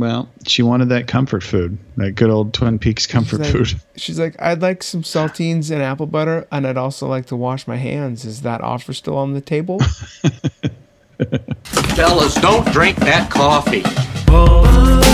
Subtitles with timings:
[0.00, 3.74] Well, she wanted that comfort food, that good old Twin Peaks comfort like- food.
[3.96, 7.68] She's like, I'd like some saltines and apple butter, and I'd also like to wash
[7.68, 8.24] my hands.
[8.24, 9.78] Is that offer still on the table?
[11.64, 13.84] Fellas, don't drink that coffee.
[14.30, 15.09] You'd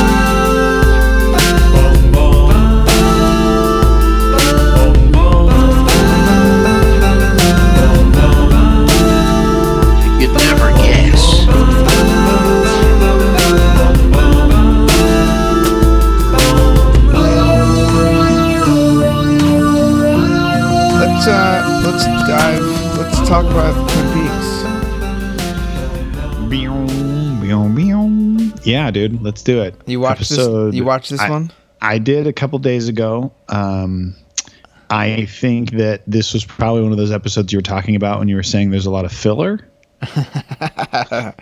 [21.96, 22.62] let's dive.
[22.98, 24.46] Let's talk about Twin Peaks.
[28.66, 29.76] Yeah, dude, let's do it.
[29.86, 30.74] You watched Episode- this?
[30.74, 31.52] You watched this I- one?
[31.80, 33.32] I did a couple days ago.
[33.48, 34.16] Um,
[34.90, 38.28] I think that this was probably one of those episodes you were talking about when
[38.28, 39.60] you were saying there's a lot of filler.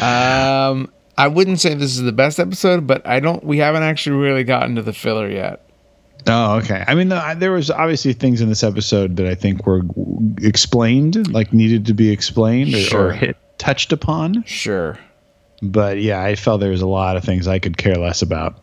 [0.00, 3.44] Um, I wouldn't say this is the best episode, but I don't.
[3.44, 5.60] We haven't actually really gotten to the filler yet.
[6.26, 6.84] Oh, okay.
[6.86, 9.82] I mean, there was obviously things in this episode that I think were
[10.40, 13.06] explained, like needed to be explained or, Sure.
[13.08, 14.44] or hit touched upon.
[14.46, 14.98] Sure.
[15.62, 18.56] But yeah, I felt there was a lot of things I could care less about.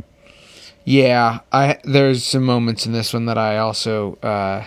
[0.85, 4.66] Yeah, I there's some moments in this one that I also uh,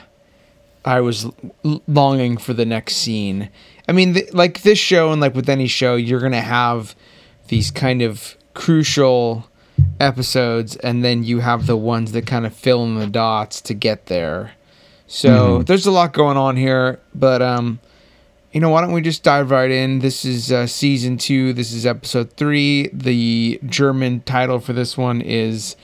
[0.85, 1.27] I was
[1.65, 3.49] l- longing for the next scene.
[3.89, 6.95] I mean, th- like this show and like with any show, you're gonna have
[7.49, 9.49] these kind of crucial
[10.01, 13.75] episodes, and then you have the ones that kind of fill in the dots to
[13.75, 14.53] get there.
[15.07, 17.81] So there's a lot going on here, but um,
[18.53, 19.99] you know, why don't we just dive right in?
[19.99, 21.53] This is uh, season two.
[21.53, 22.89] This is episode three.
[22.93, 25.77] The German title for this one is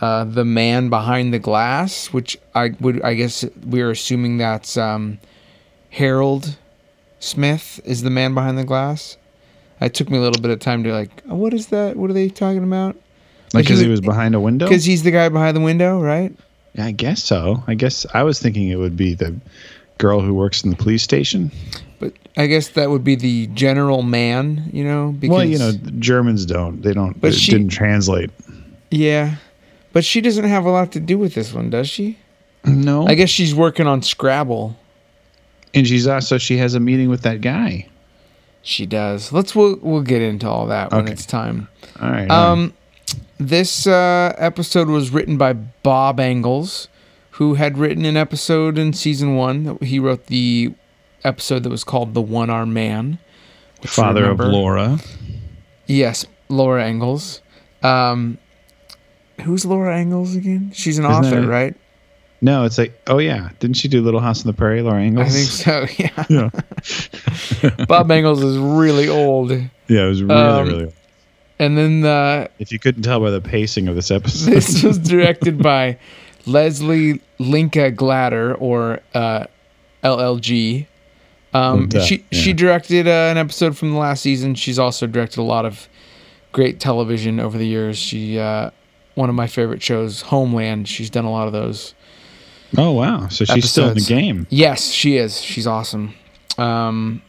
[0.00, 5.18] uh, "The Man Behind the Glass," which I would, I guess, we're assuming that's um,
[5.90, 6.56] Harold
[7.20, 9.16] Smith is the man behind the glass.
[9.80, 11.96] It took me a little bit of time to like, oh, what is that?
[11.96, 12.96] What are they talking about?
[13.54, 14.66] Like, because he he was behind a window?
[14.66, 16.34] Because he's the guy behind the window, right?
[16.78, 17.62] I guess so.
[17.66, 19.34] I guess I was thinking it would be the
[19.98, 21.52] girl who works in the police station.
[22.00, 25.14] But I guess that would be the general man, you know?
[25.18, 25.70] Because, well, you know,
[26.00, 26.82] Germans don't.
[26.82, 27.20] They don't.
[27.20, 28.30] But it she- didn't translate.
[28.90, 29.36] Yeah.
[29.92, 32.18] But she doesn't have a lot to do with this one, does she?
[32.64, 33.06] No.
[33.06, 34.76] I guess she's working on Scrabble.
[35.72, 37.86] and she's also she has a meeting with that guy.
[38.62, 39.30] She does.
[39.32, 41.12] Let's we'll we'll get into all that when Okay.
[41.12, 41.68] it's time.
[42.00, 42.28] All right.
[42.30, 42.52] all right.
[42.52, 42.72] Um,
[43.38, 46.88] This uh, episode was written by Bob Engels,
[47.32, 49.78] who had written an episode in season one.
[49.82, 50.74] He wrote the
[51.24, 53.18] episode that was called "The One Arm Man."
[53.82, 54.38] father of.
[54.40, 54.98] Laura.
[55.86, 57.42] Yes, Laura Engels.
[57.82, 58.38] Um,
[59.42, 60.70] who's Laura Engels again?
[60.72, 61.74] She's an Isn't author, right?
[62.40, 65.28] No, it's like oh yeah, didn't she do Little House on the Prairie, Laura Ingalls?
[65.28, 65.86] I think so.
[65.98, 66.50] Yeah.
[67.62, 67.84] Yeah.
[67.88, 69.50] Bob Engels is really old.
[69.50, 70.92] Yeah, it was really Um, really.
[71.64, 74.98] And then uh, If you couldn't tell by the pacing of this episode, this was
[74.98, 75.98] directed by
[76.44, 79.46] Lesli Linka Glatter or uh,
[80.02, 80.86] LLG.
[81.54, 82.40] Um, Linda, she yeah.
[82.40, 84.54] she directed uh, an episode from the last season.
[84.54, 85.88] She's also directed a lot of
[86.52, 87.96] great television over the years.
[87.96, 88.70] She uh,
[89.14, 90.86] one of my favorite shows, Homeland.
[90.86, 91.94] She's done a lot of those.
[92.76, 94.46] oh wow, so she's still in the game.
[94.50, 95.40] Yes, she is.
[95.40, 96.14] She's awesome.
[96.58, 97.22] Um,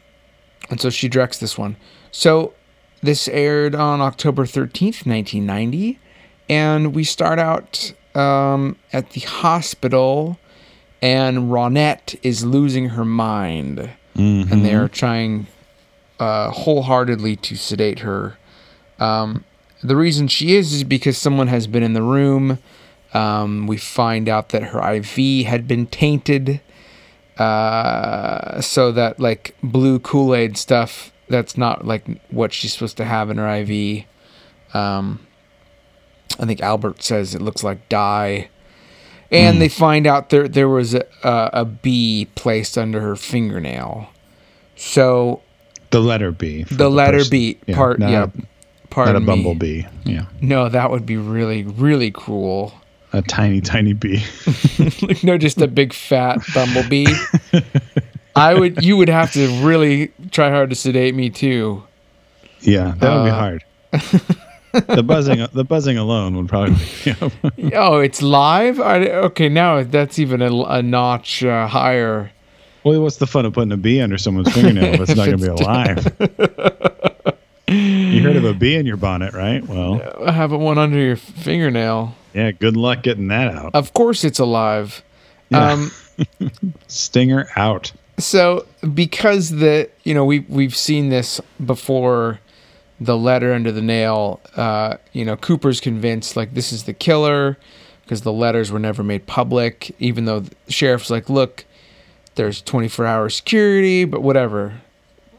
[0.70, 1.78] and so she directs this one.
[2.12, 2.54] So
[3.06, 6.00] this aired on October 13th, 1990.
[6.50, 10.38] And we start out um, at the hospital,
[11.02, 13.90] and Ronette is losing her mind.
[14.52, 15.48] And they are trying
[16.20, 18.38] uh, wholeheartedly to sedate her.
[19.00, 19.44] Um,
[19.84, 22.60] the reason she is is because someone has been in the room.
[23.14, 26.62] Um, we find out that her IV had been tainted,
[27.38, 33.06] uh, so that like blue Kool Aid stuff that's not like what she's supposed to
[33.06, 34.06] have in her IV.
[34.74, 35.20] Um,
[36.40, 38.50] I think Albert says it looks like dye,
[39.32, 44.10] and they find out there there was a, a, a bee placed under her fingernail.
[44.76, 45.42] So
[45.92, 46.64] The letter B.
[46.64, 47.32] the letter person.
[47.32, 48.28] B part, not yeah,
[48.90, 49.26] pardon not a me.
[49.44, 49.84] bumblebee.
[50.04, 52.74] Yeah, No, that would be really, really cruel.
[53.14, 54.22] a tiny tiny bee.
[55.24, 57.06] no, just a big fat bumblebee.
[58.36, 61.84] I would, you would have to really try hard to sedate me too.
[62.62, 63.64] yeah, that would be Uh, hard.
[64.98, 66.76] the buzzing, the buzzing alone would probably.
[67.56, 68.80] Be, Oh, it's live.
[68.82, 72.32] I, okay, now that's even a, a notch uh, higher.
[72.84, 75.38] well, what's the fun of putting a bee under someone's fingernail if it's not going
[75.38, 76.06] to be alive?
[77.68, 79.66] you heard of a bee in your bonnet, right?
[79.66, 80.00] Well,
[80.30, 82.16] Having one under your fingernail.
[82.34, 82.52] yeah.
[82.52, 83.74] Good luck getting that out.
[83.76, 85.04] Of course, it's alive.
[85.50, 85.72] Yeah.
[85.72, 85.92] Um,
[86.88, 87.92] Stinger out.
[88.18, 92.40] So because the you know we we've seen this before
[93.00, 94.42] the letter under the nail.
[94.56, 97.58] Uh, you know, Cooper's convinced like this is the killer
[98.04, 101.66] because the letters were never made public, even though the sheriff's like, look,
[102.36, 104.82] there's 24 hour security, but whatever.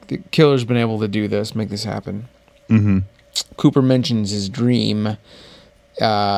[0.08, 2.28] The killer's been able to do this, make this happen.
[2.68, 2.98] Mm-hmm.
[3.56, 5.16] Cooper mentions his dream, uh,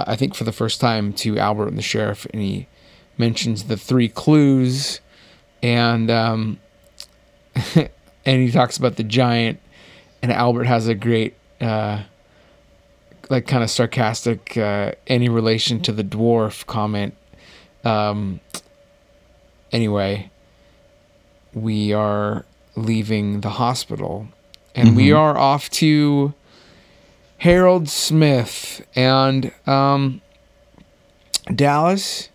[0.06, 2.66] I think for the first time to Albert and the sheriff, and he
[3.16, 5.00] mentions the three clues,
[5.62, 6.58] and um,
[7.74, 9.60] and he talks about the giant,
[10.22, 12.02] and Albert has a great, uh,
[13.30, 17.14] like kind of sarcastic, uh, any relation to the dwarf comment.
[17.84, 18.40] Um,
[19.72, 20.30] anyway,
[21.54, 22.44] we are
[22.76, 24.28] leaving the hospital,
[24.74, 26.34] and we are off to
[27.38, 30.20] Harold Smith and um,
[31.54, 32.28] Dallas.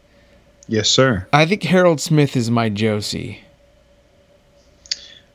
[0.67, 1.27] Yes, sir.
[1.33, 3.41] I think Harold Smith is my Josie.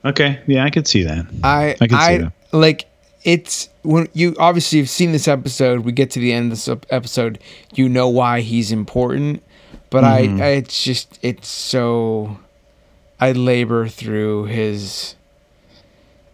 [0.04, 0.38] Okay.
[0.46, 1.26] Yeah, I could see that.
[1.42, 2.32] I I I that.
[2.52, 2.86] like
[3.24, 5.80] it's when you obviously have seen this episode.
[5.80, 7.38] We get to the end of this episode,
[7.74, 9.42] you know why he's important,
[9.90, 10.40] but Mm-hmm.
[10.40, 12.38] I it's just it's so
[13.20, 15.14] I labor through his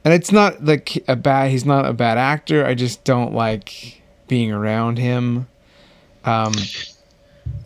[0.05, 2.65] and it's not like a bad he's not a bad actor.
[2.67, 5.49] I just don't like being around him.
[6.25, 6.53] Um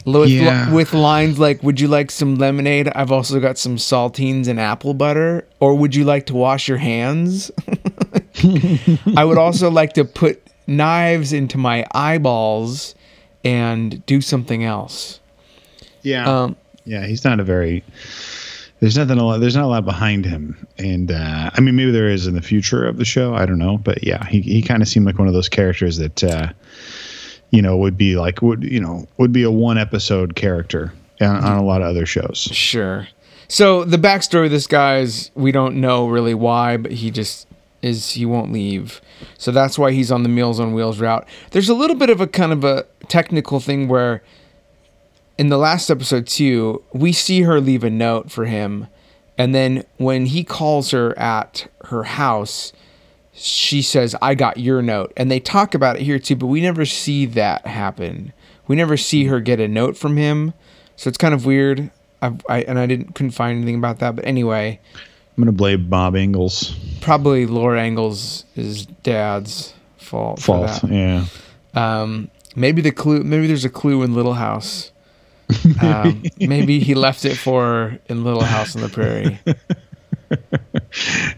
[0.05, 0.73] with, Yeah.
[0.73, 4.95] with lines like would you like some lemonade i've also got some saltines and apple
[4.95, 7.51] butter or would you like to wash your hands
[9.17, 12.95] i would also like to put knives into my eyeballs
[13.45, 15.21] and do something else
[16.03, 16.43] Yeah.
[16.43, 17.85] um, yeah, he's not a very.
[18.81, 19.41] There's nothing a lot.
[19.41, 22.41] There's not a lot behind him, and uh, I mean, maybe there is in the
[22.41, 23.35] future of the show.
[23.35, 25.99] I don't know, but yeah, he he kind of seemed like one of those characters
[25.99, 26.49] that, uh,
[27.51, 31.37] you know, would be like would you know would be a one episode character on,
[31.37, 32.39] on a lot of other shows.
[32.39, 33.09] Sure.
[33.49, 37.47] So the backstory of this guy is we don't know really why, but he just
[37.81, 39.01] is he won't leave.
[39.39, 41.27] So that's why he's on the Meals on Wheels route.
[41.53, 44.23] There's a little bit of a kind of a technical thing where
[45.39, 48.89] in the last episode too, we see her leave a note for him,
[49.39, 52.73] and then when he calls her at her house,
[53.39, 56.61] she says, "I got your note," and they talk about it here too, but we
[56.61, 58.33] never see that happen.
[58.67, 60.53] We never see her get a note from him,
[60.97, 61.91] so it's kind of weird.
[62.21, 65.89] I, I and I didn't couldn't find anything about that, but anyway, I'm gonna blame
[65.89, 70.41] Bob Ingalls' probably Laura Ingalls' is dad's fault.
[70.41, 70.83] for fault.
[70.83, 70.91] that.
[70.91, 71.25] Yeah.
[71.75, 73.23] Um, maybe the clue.
[73.23, 74.91] Maybe there's a clue in Little House.
[75.81, 79.39] Um, maybe he left it for her in Little House on the Prairie.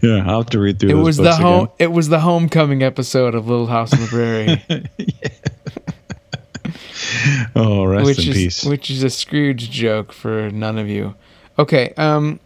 [0.01, 0.89] Yeah, I'll have to read through.
[0.89, 1.65] It was the home.
[1.65, 1.75] again.
[1.79, 4.63] It was the homecoming episode of Little House on the Prairie,
[7.55, 8.65] Oh, rest which in is peace.
[8.65, 11.15] which is a Scrooge joke for none of you.
[11.59, 11.93] Okay.
[11.97, 12.39] Um.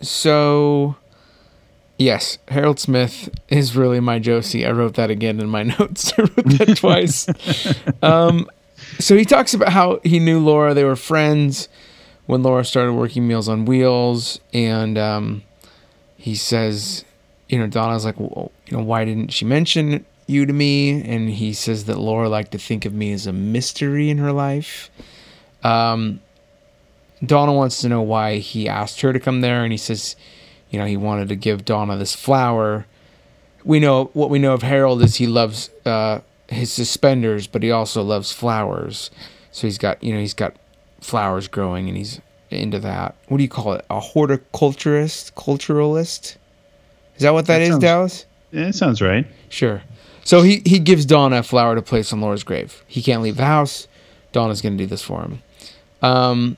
[0.00, 0.96] So,
[1.98, 4.66] yes, Harold Smith is really my Josie.
[4.66, 6.12] I wrote that again in my notes.
[6.18, 7.26] I wrote that twice.
[8.02, 8.48] um.
[8.98, 10.74] So he talks about how he knew Laura.
[10.74, 11.68] They were friends
[12.26, 15.42] when Laura started working Meals on Wheels, and um,
[16.16, 17.04] he says,
[17.48, 21.02] you know, Donna's like, well, you know, why didn't she mention you to me?
[21.02, 24.32] And he says that Laura liked to think of me as a mystery in her
[24.32, 24.90] life.
[25.62, 26.20] Um,
[27.24, 30.16] Donna wants to know why he asked her to come there, and he says,
[30.70, 32.86] you know, he wanted to give Donna this flower.
[33.64, 37.70] We know what we know of Harold is he loves uh, his suspenders, but he
[37.70, 39.10] also loves flowers.
[39.52, 40.56] So he's got, you know, he's got
[41.02, 43.14] flowers growing, and he's into that.
[43.28, 43.84] What do you call it?
[43.90, 46.36] A horticulturist, culturalist?
[47.16, 48.26] Is that what that That is, sounds- Dallas?
[48.52, 49.26] Yeah, it sounds right.
[49.48, 49.82] Sure.
[50.24, 52.84] So he, he gives Donna a flower to place on Laura's grave.
[52.86, 53.88] He can't leave the house.
[54.32, 55.42] Donna's going to do this for him.
[56.02, 56.56] Um,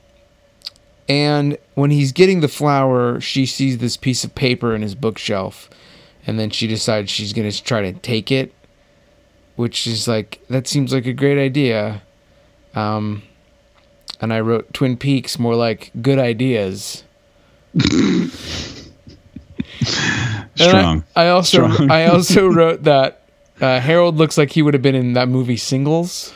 [1.09, 5.71] and when he's getting the flower, she sees this piece of paper in his bookshelf.
[6.27, 8.53] And then she decides she's going to try to take it,
[9.57, 12.03] which is like, that seems like a great idea.
[12.75, 13.23] Um,
[14.21, 17.05] and I wrote Twin Peaks more like good ideas.
[17.75, 18.31] And
[20.61, 21.05] I- Strong.
[21.17, 21.91] I, also Strong.
[21.91, 23.23] I also wrote that
[23.61, 26.35] uh, Harold looks like he would have been in that movie Singles.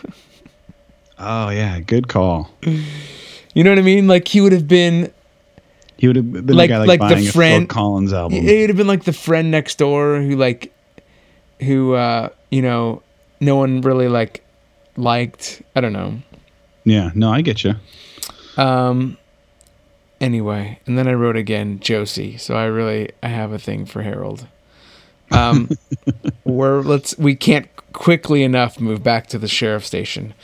[1.18, 2.50] Oh yeah, good call.
[2.62, 4.06] You know what I mean?
[4.06, 5.12] Like he would have been.
[5.96, 8.38] He would have been Like- the guy like, like the friend- Collins album.
[8.46, 10.72] It would have been like the friend next door who like,
[11.60, 13.02] who uh, you know,
[13.40, 14.44] no one really like
[14.96, 15.62] liked.
[15.74, 16.20] I don't know.
[16.88, 17.74] Yeah, no, I get you.
[18.56, 19.18] Um.
[20.20, 22.36] Anyway, and then I wrote again Josie.
[22.38, 24.46] So I really I have a thing for Harold.
[25.30, 25.70] Um,
[26.44, 30.34] where let's we can't quickly enough move back to the sheriff station,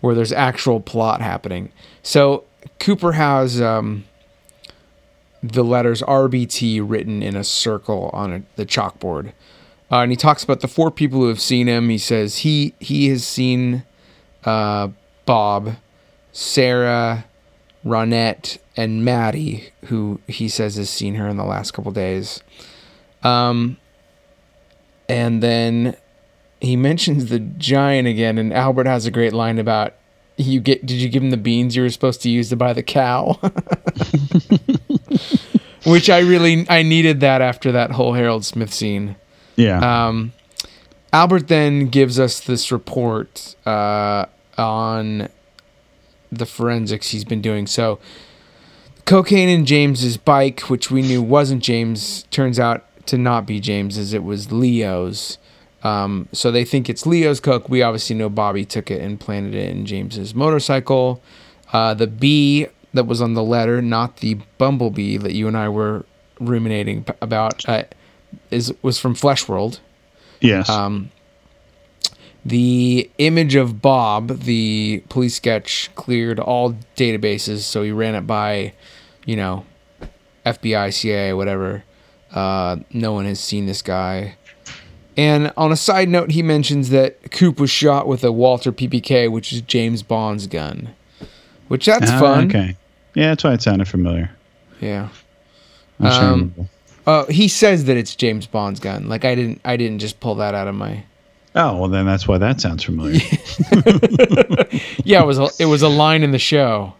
[0.00, 1.70] where there's actual plot happening.
[2.02, 2.44] So
[2.80, 4.04] Cooper has um,
[5.42, 9.32] the letters RBT written in a circle on a, the chalkboard.
[9.90, 11.88] Uh, and he talks about the four people who have seen him.
[11.88, 13.84] He says he he has seen
[14.44, 14.88] uh,
[15.26, 15.76] Bob,
[16.32, 17.26] Sarah,
[17.84, 22.42] Ronette, and Maddy, who he says has seen her in the last couple days.
[23.22, 23.76] Um,
[25.08, 25.96] and then
[26.60, 29.94] he mentions the giant again, and Albert has a great line about
[30.36, 30.86] you get.
[30.86, 33.34] Did you give him the beans you were supposed to use to buy the cow?
[35.84, 39.16] Which I really I needed that after that whole Harold Smith scene.
[39.56, 40.06] Yeah.
[40.06, 40.32] Um,
[41.12, 45.28] Albert then gives us this report uh, on
[46.32, 47.66] the forensics he's been doing.
[47.66, 48.00] So,
[49.04, 54.14] cocaine in James's bike, which we knew wasn't James, turns out to not be James's.
[54.14, 55.38] It was Leo's.
[55.82, 57.68] Um, so they think it's Leo's coke.
[57.68, 61.22] We obviously know Bobby took it and planted it in James's motorcycle.
[61.72, 65.68] Uh, the bee that was on the letter, not the bumblebee that you and I
[65.68, 66.04] were
[66.38, 67.84] ruminating about, uh,
[68.50, 69.80] is was from Flesh World.
[70.40, 70.68] yes.
[70.68, 71.10] Um,
[72.44, 78.72] the image of Bob, the police sketch, cleared all databases, so he ran it by,
[79.24, 79.64] you know,
[80.44, 81.84] FBI, CIA, whatever.
[82.32, 84.36] Uh, no one has seen this guy.
[85.16, 89.30] And on a side note, he mentions that Coop was shot with a Walther PPK,
[89.30, 90.94] which is James Bond's gun,
[91.68, 92.46] which that's Ah, fun.
[92.46, 92.76] Okay.
[93.14, 94.30] Yeah, that's why it sounded familiar.
[94.80, 95.10] Yeah.
[96.00, 96.54] Um.
[97.06, 99.08] Uh, he says that it's James Bond's gun.
[99.08, 101.04] Like I didn't, I didn't just pull that out of my.
[101.54, 103.20] Oh well, then that's why that sounds familiar.
[105.04, 106.94] Yeah, it was a, it was a line in the show.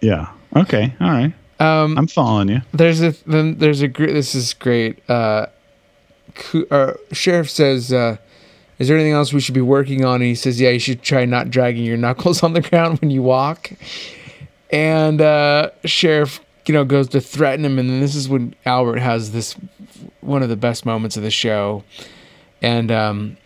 [0.00, 0.28] yeah.
[0.56, 0.94] Okay.
[1.00, 1.32] All right.
[1.60, 2.62] Um, I'm following you.
[2.72, 4.98] There's a then there's a this is great.
[5.10, 5.46] Uh,
[6.70, 8.16] uh, sheriff says, uh,
[8.78, 11.02] "Is there anything else we should be working on?" And he says, "Yeah, you should
[11.02, 13.70] try not dragging your knuckles on the ground when you walk."
[14.70, 19.00] And uh, sheriff, you know, goes to threaten him, and then this is when Albert
[19.00, 19.54] has this
[20.20, 21.82] one of the best moments of the show,
[22.62, 23.36] and um,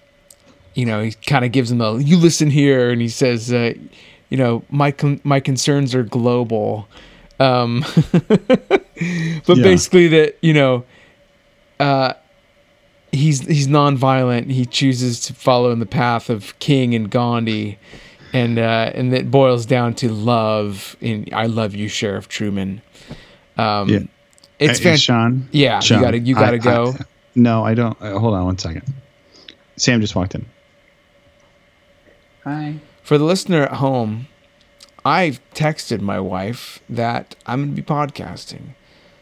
[0.74, 3.74] you know, he kind of gives him the "you listen here," and he says, uh,
[4.30, 6.88] "You know, my con- my concerns are global."
[7.40, 7.84] Um,
[8.28, 9.62] but Yeah.
[9.62, 10.84] basically that you know
[11.80, 12.12] uh
[13.10, 17.78] he's he's non-violent he chooses to follow in the path of king and gandhi
[18.32, 22.80] and uh and it boils down to love in i love you sheriff truman
[23.58, 23.98] um Yeah.
[24.60, 25.48] it's Hey, fan- Sean.
[25.50, 26.94] yeah Sean, you gotta you gotta I- go
[27.34, 27.96] No, I don't.
[28.00, 28.82] Uh, hold on one second.
[29.76, 30.44] Sam just walked in.
[32.44, 32.76] Hi.
[33.02, 34.26] for the listener at home
[35.04, 38.74] i've texted my wife that i'm gonna be podcasting.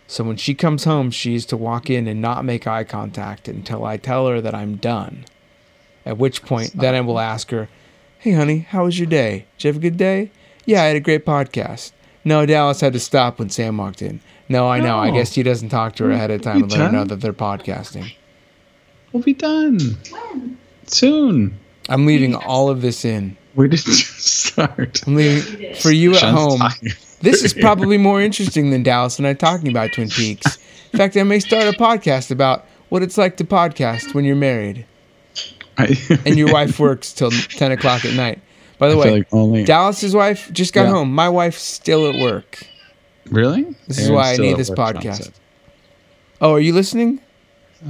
[0.06, 3.84] So when she comes home she's to walk in and not make eye contact until
[3.84, 5.24] i tell her that i'm done.
[6.06, 7.68] At which point then i will ask her
[8.18, 9.46] hey honey how was your day?
[9.58, 10.30] Did you have a good day?
[10.64, 11.92] Yeah i had a great podcast.
[12.24, 14.20] No dallas had to stop when sam walked in.
[14.48, 14.98] No i know.
[14.98, 17.04] I guess he doesn't talk to her ahead of time You and let her know
[17.04, 18.12] that they're podcasting.
[19.12, 19.78] We'll be done.
[20.10, 20.58] When?
[20.86, 21.59] soon.
[21.88, 25.02] I'm leaving all of this in We didn't just start.
[25.06, 26.70] i'm leaving for you at Sean's home.
[27.22, 30.56] This is probably more interesting than Dallas and I talking about Twin Peaks.
[30.90, 34.36] In fact, I may start a podcast about what it's like to podcast when you're
[34.36, 34.86] married
[35.76, 38.40] I, and your wife works till 10 o'clock at night.
[38.78, 39.64] By the I way, like only.
[39.64, 40.92] Dallas's wife just got Yeah.
[40.92, 41.12] home.
[41.14, 42.66] My wife's still at work.
[43.30, 43.66] really?
[43.86, 45.24] This is why I need this podcast.
[45.24, 45.32] said.
[46.40, 47.20] Oh, are you listening?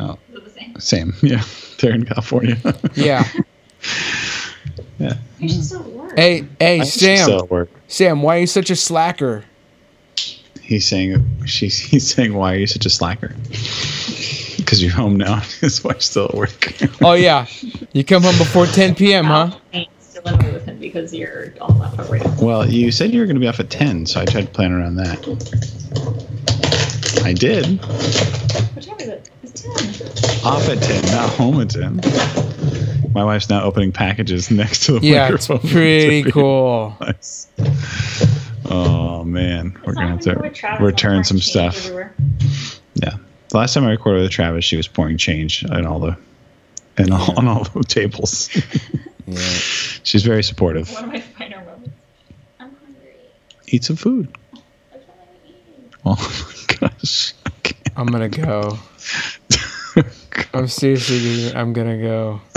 [0.01, 0.81] Oh, Is it the same?
[0.81, 1.15] same.
[1.23, 1.45] Yeah.
[1.79, 2.57] They're in California.
[2.97, 3.29] Yeah.
[4.99, 5.15] Yeah.
[5.39, 6.17] You should still work.
[6.17, 7.69] Hey, hey, I think she's still Sam.
[7.89, 9.45] Sam, why are you such a slacker?
[10.61, 13.35] He's saying she's he's saying why are you such a slacker?
[14.57, 15.37] Because you're home now.
[15.61, 16.75] His wife's still at work.
[17.03, 17.47] Oh, yeah.
[17.93, 19.51] You come home before 10 p.m., huh?
[19.75, 22.21] I still with him because you're all that far away.
[22.41, 24.51] well, you said you were going to be off at ten, so I tried to
[24.51, 25.19] plan around that.
[27.25, 27.81] I did.
[28.75, 29.31] What time is it?
[29.43, 30.47] It's 10.
[30.47, 32.01] Off at ten, not home at ten.
[33.13, 35.71] My wife's now opening packages next to the Yeah, it's microphone.
[35.71, 36.97] pretty cool.
[37.01, 37.49] Nice.
[38.67, 41.77] Oh man, we're It's gonna have when you're with to Travis, return some stuff.
[41.79, 42.15] everywhere.
[42.95, 43.17] Yeah.
[43.49, 46.17] The last time I recorded with Travis, she was pouring change in all the
[46.97, 48.49] and all, on all the tables.
[49.27, 49.39] Yeah.
[50.03, 50.91] She's very supportive.
[50.93, 51.91] One of my finer moments.
[52.59, 53.15] I'm hungry.
[53.69, 54.27] Eat some food.
[54.51, 54.63] What
[54.93, 55.55] shall I eat?
[56.05, 57.35] Oh my gosh.
[57.97, 58.77] I'm gonna go.
[60.55, 62.41] I'm seriously, I'm gonna go.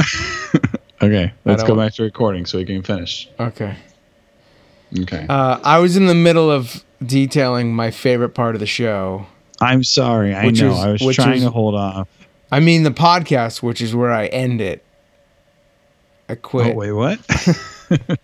[1.01, 3.27] Okay, let's go back to recording so we can finish.
[3.38, 3.75] Okay.
[5.01, 5.25] Okay.
[5.27, 9.25] Uh, I was in the middle of detailing my favorite part of the show.
[9.60, 10.34] I'm sorry.
[10.34, 10.72] I know.
[10.72, 12.08] is- I was trying is- to hold off.
[12.53, 14.82] I mean, the podcast, which is where I end it.
[16.30, 16.74] I quit.
[16.74, 17.20] Oh wait, what?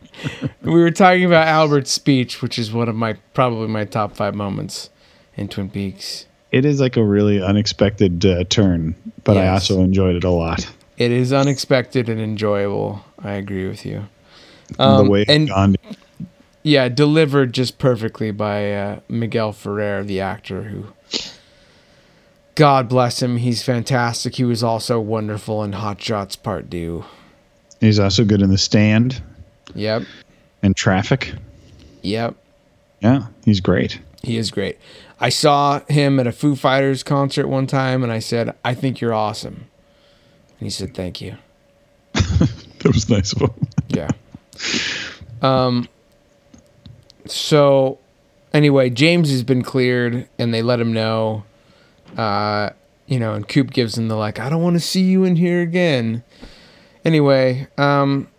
[0.62, 4.36] We were talking about Albert's speech, which is one of my probably my top five
[4.36, 4.89] moments
[5.36, 6.27] in Twin Peaks.
[6.51, 10.70] It is like a really unexpected uh, turn, but I also enjoyed it a lot.
[10.98, 13.03] It is unexpected and enjoyable.
[13.24, 14.06] I agree with you.
[14.75, 15.79] the Um, way and Gandhi.
[16.63, 20.86] yeah, delivered just perfectly by uh, Miguel Ferrer, the actor who.
[22.56, 23.38] God bless him.
[23.38, 24.36] He's fantastic.
[24.36, 27.06] He was also wonderful in Hot Shots Part Two.
[27.79, 29.22] He's also good in the stand
[29.75, 30.03] Yep.
[30.62, 31.34] and traffic.
[32.01, 32.36] Yep.
[33.01, 34.00] Yeah, he's great.
[34.24, 34.78] He is great.
[35.20, 39.02] I saw him at a Foo Fighters concert one time and I said, I think
[39.02, 39.68] you're awesome.
[40.60, 41.38] And he said, Thank you.
[42.80, 43.68] That was nice of him.
[43.90, 44.10] Yeah.
[45.42, 45.90] Um
[47.26, 48.00] so
[48.54, 51.44] anyway, James has been cleared and they let him know.
[52.18, 52.70] Uh,
[53.06, 55.36] you know, and Coop gives him the like, I don't want to see you in
[55.36, 56.24] here again.
[57.04, 58.30] Anyway, um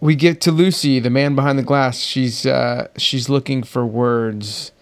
[0.00, 1.98] we get to Lucy, the man behind the glass.
[1.98, 4.72] She's uh she's looking for words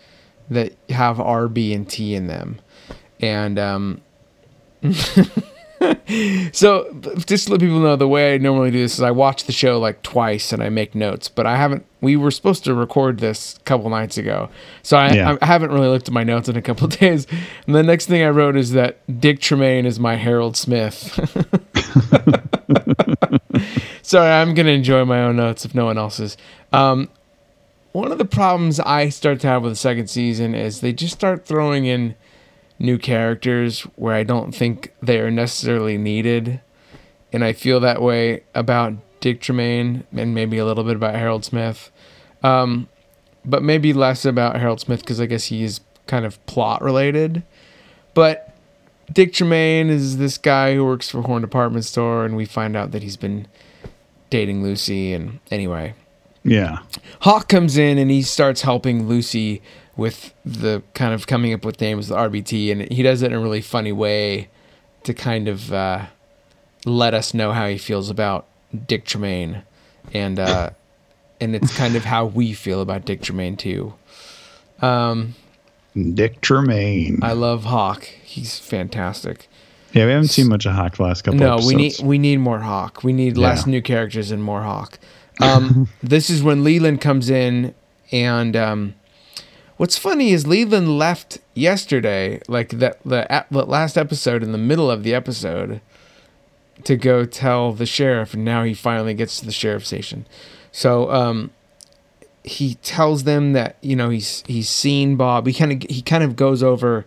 [0.51, 2.61] that have R, B, and T in them.
[3.21, 4.01] And um
[6.53, 6.93] so
[7.27, 9.53] just to let people know the way I normally do this is I watch the
[9.53, 11.87] show like twice and I make notes, but I haven't.
[12.03, 14.49] We were supposed to record this a couple nights ago,
[14.83, 15.37] so I, Yeah.
[15.41, 17.27] I haven't really looked at my notes in a couple days.
[17.67, 21.19] And the next thing I wrote is that Dick Tremaine is my Harold Smith.
[24.03, 26.37] Sorry, I'm gonna enjoy my own notes if no one else is.
[26.73, 27.09] Um,
[27.93, 31.15] one of the problems I start to have with the second season is they just
[31.15, 32.15] start throwing in
[32.79, 36.61] new characters where I don't think they are necessarily needed.
[37.33, 41.45] And I feel that way about Dick Tremaine and maybe a little bit about Harold
[41.45, 41.91] Smith.
[42.43, 42.89] Um,
[43.45, 47.43] but maybe less about Harold Smith because I guess he's kind of plot related.
[48.15, 48.55] But
[49.13, 52.93] Dick Tremaine is this guy who works for Horne Department Store, and we find out
[52.93, 53.47] that he's been
[54.31, 55.13] dating Lucy.
[55.13, 55.95] And anyway,
[56.45, 56.79] Yeah.
[57.21, 59.61] Hawk comes in and he starts helping Lucy
[59.97, 63.39] with the kind of coming up with names, the RBT, and he does it in
[63.39, 64.49] a really funny way
[65.05, 66.07] to kind of uh,
[66.87, 68.47] let us know how he feels about
[68.87, 69.63] Dick Tremaine,
[70.15, 70.71] and uh,
[71.41, 73.93] and it's kind of how we feel about Dick Tremaine too.
[74.81, 75.35] Um,
[76.15, 77.19] Dick Tremaine.
[77.23, 79.49] I love Hawk; he's fantastic.
[79.93, 81.67] yeah, we haven't seen much of Hawk the last couple No, episodes.
[81.75, 83.03] we need we need more Hawk.
[83.05, 84.99] We need less new characters and more Hawk.
[85.41, 87.75] Um, this is when Leland comes in,
[88.13, 88.95] and um,
[89.77, 94.91] what's funny is Leland left yesterday, like the the, the last episode, in the middle
[94.91, 95.81] of the episode,
[96.85, 100.27] to go tell the sheriff, and now he finally gets to the sheriff station.
[100.73, 101.51] So um,
[102.45, 105.47] he tells them that you know he's he's seen Bob.
[105.47, 107.07] He kind of he kind of goes over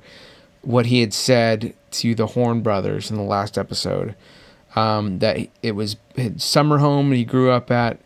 [0.61, 4.15] what he had said to the Horne brothers in the last episode.
[4.75, 7.99] Um, that it was his summer home he grew up at,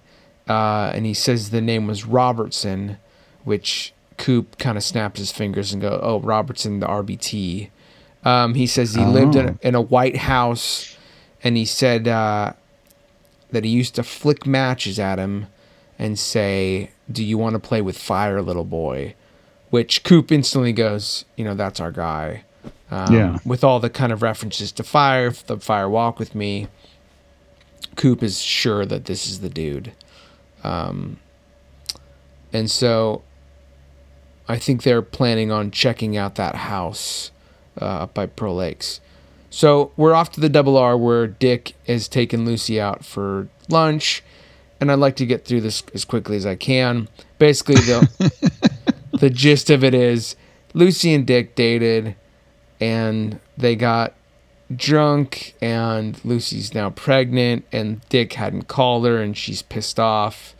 [0.47, 2.97] uh, and he says the name was Robertson,
[3.43, 7.69] which Coop kind of snaps his fingers and go, "Oh, Robertson, the RBT."
[8.23, 10.97] Um, he says he lived in a, in a white house,
[11.43, 12.53] and he said uh,
[13.51, 15.47] that he used to flick matches at him
[15.99, 19.15] and say, "Do you want to play with fire, little boy?"
[19.69, 22.43] Which Coop instantly goes, "You know, that's our guy."
[22.89, 23.37] Um, Yeah.
[23.45, 26.67] With all the kind of references to fire, the fire walk with me.
[27.95, 29.91] Coop is sure that this is the dude.
[30.63, 31.19] Um,
[32.53, 33.23] and so
[34.47, 37.31] I think they're planning on checking out that house
[37.81, 39.01] uh, up by Pearl Lakes.
[39.49, 44.23] So we're off to the double R where Dick has taken Lucy out for lunch.
[44.79, 47.07] And I'd like to get through this as quickly as I can.
[47.39, 48.81] Basically, the,
[49.19, 50.35] the gist of it is
[50.73, 52.15] Lucy and Dick dated
[52.79, 54.13] and they got
[54.75, 60.55] drunk and Lucy's now pregnant and Dick hadn't called her and she's pissed off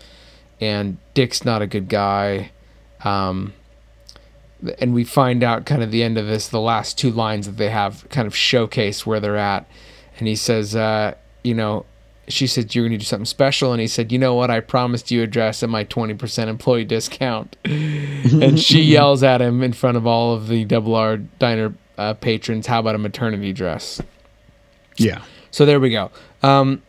[0.62, 2.52] and Dick's not a good guy.
[3.04, 3.54] Um
[4.80, 7.58] and we find out kind of the end of this the last two lines that
[7.58, 9.68] they have kind of showcase where they're at.
[10.20, 11.86] And he says uh you know
[12.30, 13.72] she said you're going to do something special.
[13.72, 14.50] And he said you know what?
[14.50, 17.56] I promised you a dress at my 20% employee discount.
[18.28, 22.14] And she yells at him in front of all of the double r diner uh,
[22.16, 24.02] patrons how about a maternity dress
[24.98, 25.22] Yeah.
[25.52, 26.12] so there we go.
[26.44, 26.82] Um,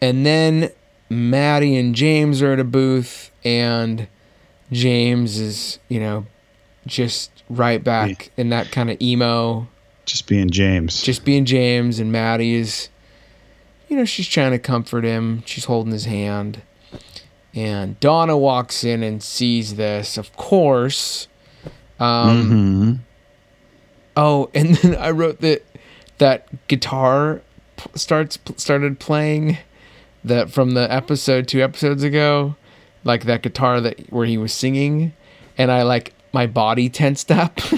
[0.00, 0.70] and then
[1.08, 4.06] Maddy and James are at a booth, and
[4.72, 6.26] James is, you know,
[6.86, 9.66] just right back in that kind of emo,
[10.04, 11.00] Just being James.
[11.02, 12.88] just being James, and Maddy is,
[13.88, 15.42] you know, she's trying to comfort him.
[15.46, 16.60] She's holding his hand.
[17.54, 21.28] And Donna walks in and sees this, of course.
[22.00, 22.92] Um, hmm
[24.16, 25.64] Oh, and then I wrote that
[26.18, 27.40] that guitar
[27.76, 29.58] p- starts started playing
[30.24, 32.56] that from the episode two episodes ago,
[33.04, 35.12] like that guitar that where he was singing,
[35.58, 37.60] and I like my body tensed up.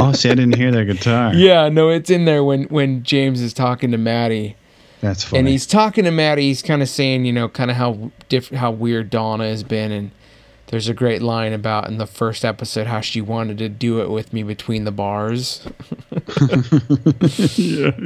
[0.00, 1.34] Oh, see, I didn't hear that guitar.
[1.34, 4.56] yeah, no, it's in there when when James is talking to Maddy.
[5.02, 5.40] That's funny.
[5.40, 6.44] and he's talking to Maddy.
[6.44, 9.92] He's kind of saying, you know, kind of how different, how weird Donna has been,
[9.92, 10.10] and
[10.72, 14.08] there's a great line about in the first episode how she wanted to do it
[14.08, 15.66] with me between the bars.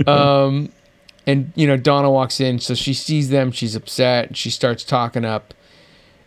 [0.07, 0.71] Um,
[1.27, 3.53] and you know, Donna walks in, so she sees them.
[3.53, 4.37] She's upset.
[4.37, 5.55] She starts talking up,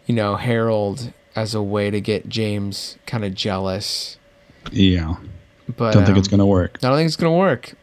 [0.06, 4.18] you know, Harold as a way to get James kind of jealous.
[4.72, 5.16] yeah.
[5.76, 6.80] But Don't think it's um, gonna work.
[6.82, 7.74] I don't think it's gonna work.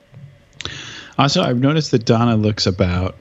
[1.19, 3.17] Also, I've noticed that Donna looks about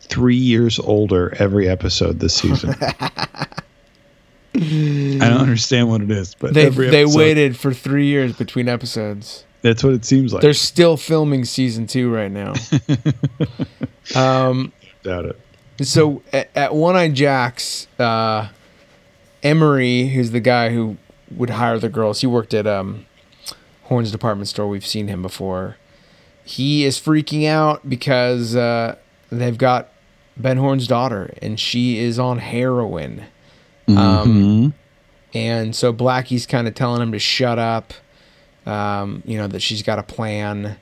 [0.00, 2.74] three years older every episode this season.
[4.56, 8.68] I don't understand what it is, but They they episode, waited for three years between
[8.68, 9.44] episodes.
[9.62, 10.42] That's what it seems like.
[10.42, 12.52] They're still filming season two right now.
[14.14, 15.40] um, Doubt it.
[15.86, 18.48] so at, at One Eye Jacks, uh,
[19.42, 20.98] Emory, who's the guy who
[21.30, 23.06] would hire the girls, he worked at um,
[23.84, 24.68] Horne's department store.
[24.68, 25.76] We've seen him before.
[26.44, 28.96] He is freaking out because uh,
[29.30, 29.88] they've got
[30.36, 33.24] Ben Horne's daughter, and she is on heroin.
[33.88, 34.74] Um,
[35.34, 37.92] and so Blackie's kind of telling him to shut up.
[38.66, 40.78] Um, you know that she's got a plan.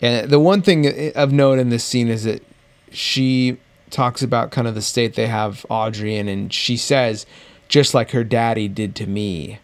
[0.00, 2.42] And the one thing of note in this scene is that
[2.90, 3.58] she
[3.90, 7.26] talks about kind of the state they have Audrey in, and she says,
[7.68, 9.58] just like her daddy did to me,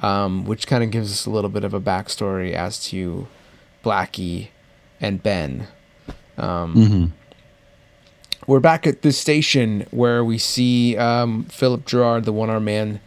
[0.00, 3.26] um, which kind of gives us a little bit of a backstory as to
[3.84, 4.48] Blackie
[5.00, 5.66] and Ben.
[6.38, 7.12] Um,
[8.50, 13.00] We're back at the station where we see um, Philip Gerard, the one armed man,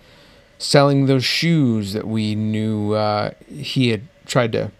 [0.58, 4.72] selling those shoes that we knew uh, he had tried to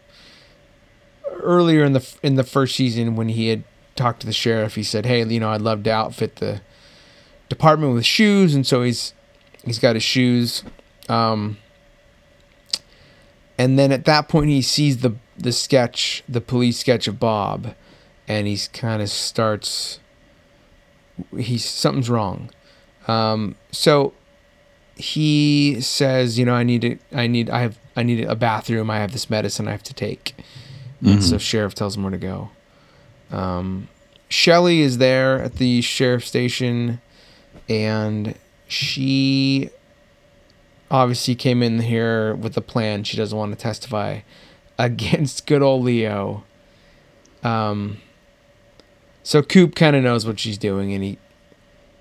[1.30, 3.66] earlier in the in the first season when he had
[3.98, 4.76] talked to the sheriff.
[4.76, 6.62] He said, "Hey, you know, I'd love to outfit the
[7.50, 9.14] department with shoes," and so he's
[9.66, 10.64] he's got his shoes.
[11.10, 11.58] Um,
[13.58, 17.76] and then at that point, he sees the the sketch, the police sketch of Bob,
[18.30, 20.00] and he's kind of starts.
[21.38, 22.50] He's something's wrong.
[23.08, 24.14] Um, so
[24.96, 28.90] he says, you know, I need to, I need, I have, I need a bathroom.
[28.90, 30.36] I have this medicine I have to take.
[31.06, 32.50] And so sheriff tells him where to go.
[33.30, 33.90] Um,
[34.30, 37.02] Shelly is there at the sheriff station,
[37.68, 38.36] and
[38.68, 39.70] she
[40.90, 43.04] obviously came in here with a plan.
[43.04, 44.22] She doesn't want to testify
[44.80, 46.44] against good old Leo.
[47.44, 47.98] Um,
[49.24, 51.18] so Coop kind of knows what she's doing, and he,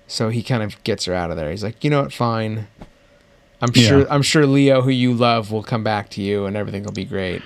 [0.07, 1.49] so he kind of gets her out of there.
[1.49, 2.67] He's like, you know what, fine.
[3.61, 3.87] I'm Yeah.
[3.87, 4.07] sure.
[4.11, 7.05] I'm sure Leo, who you love, will come back to you, and everything will be
[7.05, 7.41] great.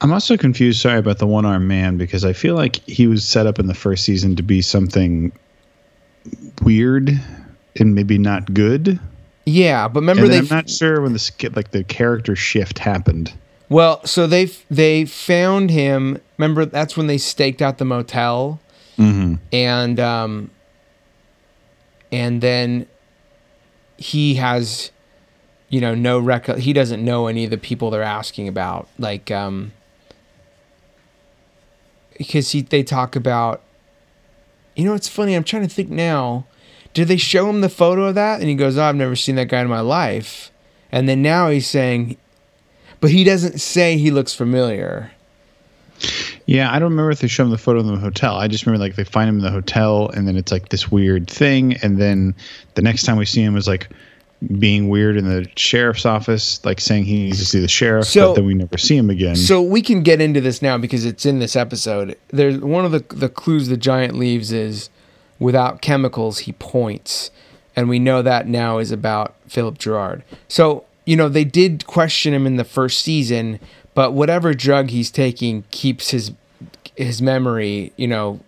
[0.00, 0.80] I'm also confused.
[0.80, 3.66] Sorry about the one armed man because I feel like he was set up in
[3.66, 5.30] the first season to be something
[6.62, 7.10] weird
[7.78, 8.98] and maybe not good.
[9.44, 13.32] Yeah, but remember they I'm not sure when the like the character shift happened.
[13.72, 16.20] Well, so they they found him.
[16.38, 18.60] Remember that's when they staked out the motel,
[18.98, 19.34] Mm-hmm.
[19.52, 20.50] and um,
[22.12, 22.86] and then
[23.96, 24.90] he has,
[25.70, 26.58] you know, no record.
[26.58, 29.72] He doesn't know any of the people they're asking about, like um,
[32.18, 33.62] because he they talk about.
[34.76, 35.34] You know, it's funny.
[35.34, 36.46] I'm trying to think now.
[36.94, 38.40] Did they show him the photo of that?
[38.40, 40.50] And he goes, oh, "I've never seen that guy in my life."
[40.90, 42.18] And then now he's saying,
[43.02, 45.10] but he doesn't say he looks familiar.
[46.46, 48.34] Yeah, I don't remember if they show him the photo in the hotel.
[48.36, 50.90] I just remember like they find him in the hotel, and then it's like this
[50.90, 52.34] weird thing, and then
[52.74, 53.88] the next time we see him is like
[54.58, 58.30] being weird in the sheriff's office, like saying he needs to see the sheriff, So-
[58.30, 59.36] but then we never see him again.
[59.36, 62.16] So we can get into this now because it's in this episode.
[62.30, 64.88] There's one of the the clues the giant leaves is
[65.38, 67.30] without chemicals he points,
[67.76, 70.24] and we know that now is about Philip Gerard.
[70.48, 73.58] So you know they did question him in the first season,
[73.94, 76.32] but whatever drug he's taking keeps his
[76.96, 78.40] his memory, you know,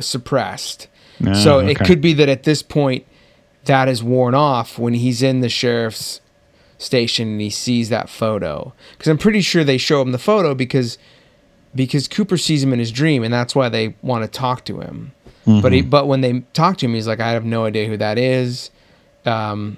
[0.00, 0.88] suppressed.
[1.26, 3.06] Ah, so it could be that at this point
[3.64, 6.20] that is worn off when he's in the sheriff's
[6.78, 8.72] station and he sees that photo.
[8.92, 10.98] Because i'm pretty sure they show him the photo because
[11.74, 14.80] because cooper sees him in his dream and that's why they want to talk to
[14.80, 15.12] him.
[15.44, 17.96] But he but when they talk to him he's like i have no idea who
[17.98, 18.70] that is.
[19.24, 19.76] Um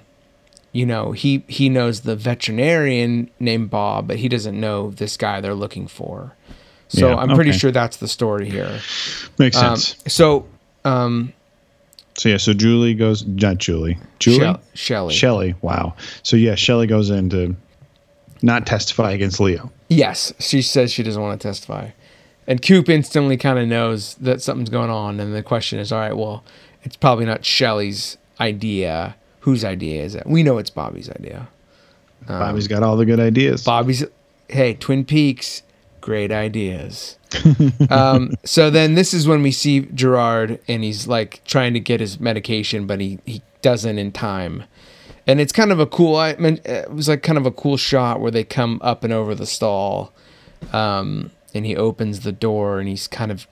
[0.75, 5.41] you know he he knows the veterinarian named bob but he doesn't know this guy
[5.41, 6.35] they're looking for
[6.89, 8.81] so Yeah, i'm pretty sure that's the story here
[9.39, 10.13] Makes um, sense.
[10.13, 10.47] so
[10.85, 11.33] um
[12.17, 15.13] so yeah, so Julie goes, not Julie, Julie, Shelly.
[15.13, 15.55] Shelley.
[15.63, 15.97] Wow.
[16.23, 17.57] So yeah, Shelly goes in to
[18.41, 19.73] not testify against Leo.
[19.89, 21.91] Yes, she says she doesn't want to testify.
[22.47, 25.19] And Coop instantly kind of knows that something's going on.
[25.19, 26.45] And the question is, all right, well,
[26.85, 29.17] it's probably not Shelly's idea.
[29.45, 30.27] Whose idea is it?
[30.27, 31.49] We know it's Bobby's idea.
[32.27, 33.63] Bobby's got all the good ideas.
[33.63, 34.03] Bobby's,
[34.49, 35.63] hey, Twin Peaks,
[36.01, 37.19] great ideas.
[37.91, 42.01] um, so then this is when we see Gerard and he's like trying to get
[42.01, 44.65] his medication, but he, he doesn't in time.
[45.27, 47.77] And it's kind of a cool, I mean, it was like kind of a cool
[47.77, 50.15] shot where they come up and over the stall.
[50.73, 53.47] Um, and he opens the door and he's kind of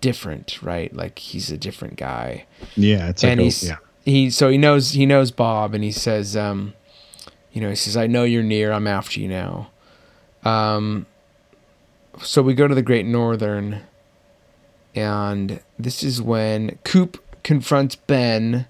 [0.00, 0.90] different, right?
[0.94, 3.76] Like he's a different guy Yeah, it's like and a- he's yeah.
[4.08, 6.74] He so he knows he knows Bob and he says um
[7.52, 9.70] you know he says I know you're near I'm after you now
[10.44, 11.06] um
[12.22, 13.82] so we go to the Great Northern
[14.94, 18.66] and this is when Coop confronts Ben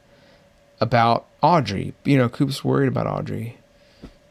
[0.81, 3.57] about Audrey you know Coop's worried about Audrey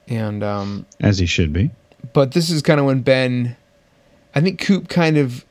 [0.07, 1.71] and um as he should be.
[2.13, 3.55] but this is kind of when Ben,
[4.35, 5.45] I think Coop kind of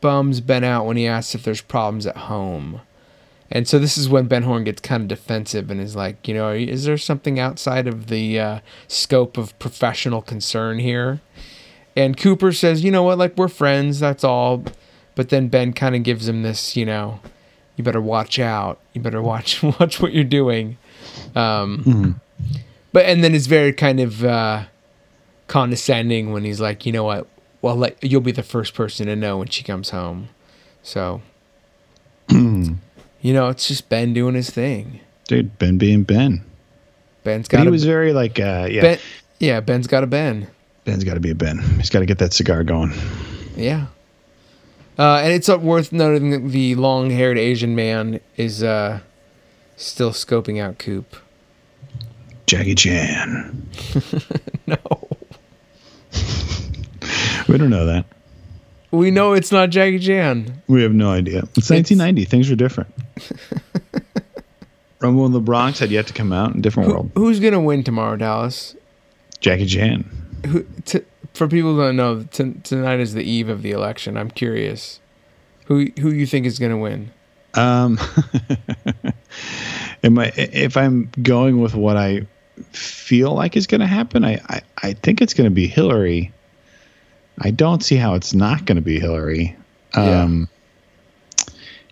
[0.00, 2.80] bums Ben out when he asks if there's problems at home.
[3.54, 6.32] And so this is when Ben Horne gets kind of defensive and is like, you
[6.32, 11.20] know, is there something outside of the uh, scope of professional concern here?
[11.94, 14.64] And Cooper says, you know what, like we're friends, that's all.
[15.14, 17.20] But then Ben kind of gives him this, you know,
[17.76, 18.80] you better watch out.
[18.94, 20.78] You better watch watch what you're doing.
[21.36, 22.20] Um,
[22.92, 24.64] But and then it's very kind of uh,
[25.46, 27.26] condescending when he's like, you know what?
[27.60, 30.30] Well, like you'll be the first person to know when she comes home.
[30.82, 31.20] So,
[33.22, 35.00] you know, it's just Ben doing his thing.
[35.28, 36.44] Dude, Ben being Ben.
[37.24, 38.82] Ben's got he a was very like uh yeah.
[38.82, 38.98] Ben.
[39.38, 40.48] Yeah, Ben's got a Ben.
[40.84, 41.58] Ben's got to be a Ben.
[41.76, 42.92] He's got to get that cigar going.
[43.56, 43.86] Yeah.
[44.98, 49.00] Uh, and it's uh, worth noting that the long-haired Asian man is uh,
[49.76, 51.16] still scoping out Coop.
[52.46, 53.68] Jackie Chan.
[54.66, 54.76] No,
[57.48, 58.04] We don't know that.
[58.92, 60.62] We know it's not Jackie Chan.
[60.68, 61.38] We have no idea.
[61.56, 62.24] It's 1990.
[62.24, 62.90] Things are different.
[65.00, 67.10] Rumble in the Bronx had yet to come out in a different Who, world.
[67.16, 68.76] who's gonna win tomorrow, Dallas?
[69.40, 70.08] Jackie Chan.
[70.46, 71.00] who, t-
[71.34, 74.16] for people who don't know, t- tonight is the eve of the election.
[74.16, 75.00] I'm curious,
[75.66, 77.10] who who you think is going to win?
[77.54, 77.98] Um,
[80.04, 82.26] am I, if I'm going with what I
[82.70, 86.32] feel like is going to happen, I, I, I think it's going to be Hillary.
[87.38, 89.56] I don't see how it's not going to be Hillary.
[89.94, 90.22] Yeah.
[90.22, 90.48] Um,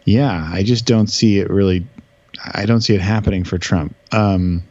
[0.05, 1.87] yeah, I just don't see it really.
[2.55, 3.95] I don't see it happening for Trump.
[4.13, 4.63] Um,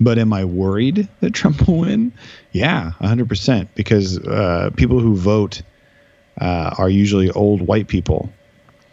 [0.00, 2.12] but am I worried that Trump will win?
[2.52, 3.68] Yeah, 100%.
[3.74, 5.62] Because uh, people who vote
[6.40, 8.32] uh, are usually old white people.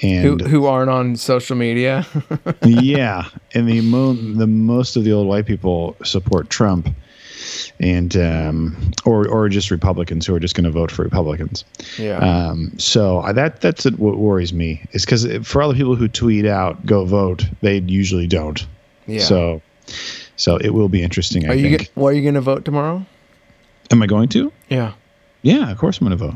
[0.01, 2.05] Who And who aren't on social media?
[2.63, 6.87] yeah, and the mo- the most of the old white people support Trump,
[7.79, 11.65] and um, or or just Republicans who are just going to vote for Republicans.
[11.97, 15.95] yeah, Um, so I, that that's what worries me is because for all the people
[15.95, 18.65] who tweet out "Go vote," they usually don't.
[19.07, 19.19] yeah.
[19.21, 19.61] So
[20.35, 21.45] so it will be interesting.
[21.45, 21.63] I are you?
[21.63, 21.79] think.
[21.79, 23.05] Get, well, are you going to vote tomorrow?
[23.91, 24.51] Am I going to?
[24.69, 24.93] Yeah,
[25.41, 26.35] Yeah, of course I'm going to vote.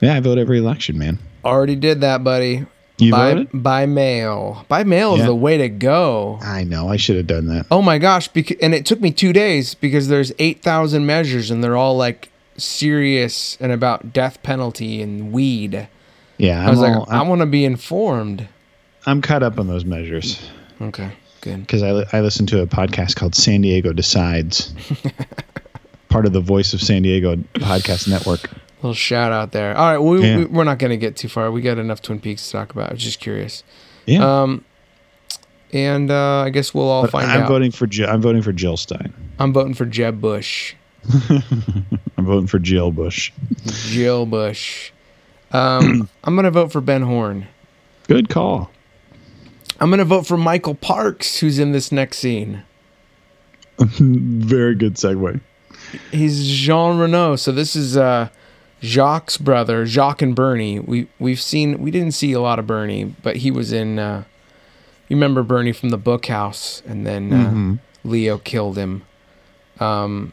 [0.00, 1.18] Yeah, I vote every election, man.
[1.44, 2.66] already did that, buddy.
[2.98, 3.48] You by voted?
[3.52, 4.64] by mail.
[4.68, 6.38] By mail is the way to go.
[6.42, 6.88] I know.
[6.88, 7.66] I should have done that.
[7.70, 8.28] Oh my gosh!
[8.28, 11.96] Because and it took me two days because there's eight thousand measures and they're all
[11.96, 15.88] like serious and about death penalty and weed.
[16.38, 18.46] Yeah, I was I'm like, all- I I'm, want to be informed.
[19.06, 20.48] I'm caught up on those measures.
[20.80, 21.60] Okay, good.
[21.60, 24.72] because I, li- I listen to a podcast called San Diego Decides,
[26.08, 28.48] part of the Voice of San Diego podcast network.
[28.82, 29.76] Little shout out there.
[29.76, 30.38] All right, we, Yeah.
[30.38, 31.50] we we're not gonna get too far.
[31.52, 32.90] We got enough Twin Peaks to talk about.
[32.90, 33.62] I was just curious.
[34.06, 34.64] Yeah, Um,
[35.72, 37.48] and uh, I guess we'll all but find I'm out.
[37.48, 39.12] voting for Jill, I'm voting for Jill Stein.
[39.38, 40.74] I'm voting for Jeb Bush,
[41.30, 43.30] I'm voting for Jill Bush.
[43.88, 44.90] Jill Bush.
[45.52, 47.46] Um, I'm gonna vote for Ben Horne.
[48.08, 48.70] Good call.
[49.80, 52.64] I'm gonna vote for Michael Parks, who's in this next scene.
[53.78, 55.40] Very good segue.
[56.10, 57.36] He's Jean Renault.
[57.36, 58.28] So this is uh,
[58.82, 60.80] Jacques' brother, Jacques and Bernie.
[60.80, 63.98] We we've seen we didn't see a lot of Bernie, but he was in.
[63.98, 64.24] Uh,
[65.08, 69.04] you remember Bernie from the Book House, and then uh, Leo killed him.
[69.78, 70.32] Um,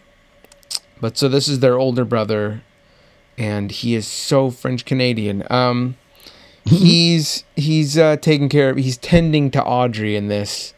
[1.01, 2.62] but so this is their older brother,
[3.38, 5.43] and he is so French Canadian.
[5.51, 5.97] Um,
[6.65, 8.77] he's he's uh, taking care of.
[8.77, 10.73] He's tending to Audrey in this,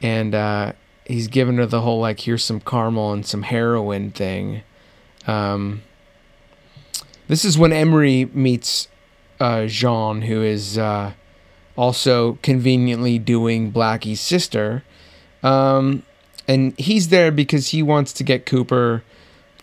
[0.00, 0.72] and uh,
[1.06, 4.62] he's giving her the whole like here's some caramel and some heroin thing.
[5.26, 5.82] Um,
[7.30, 8.88] this is when Emory meets
[9.40, 11.12] uh, Jean, who is uh,
[11.76, 14.82] also conveniently doing Blackie's sister.
[15.42, 16.02] Um,
[16.46, 19.02] and he's there because he wants to get Cooper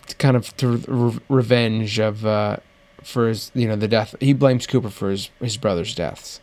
[0.08, 2.56] to kind of to re- revenge of uh,
[3.04, 4.14] for his you know the death.
[4.20, 6.40] He blames Cooper for his his brother's deaths.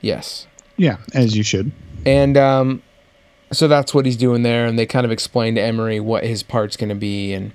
[0.00, 0.46] Yes,
[0.76, 1.72] Yeah, as you should.
[2.04, 2.82] and um,
[3.52, 4.66] so that's what he's doing there.
[4.66, 7.52] And they kind of explain to Emory what his part's going to be, and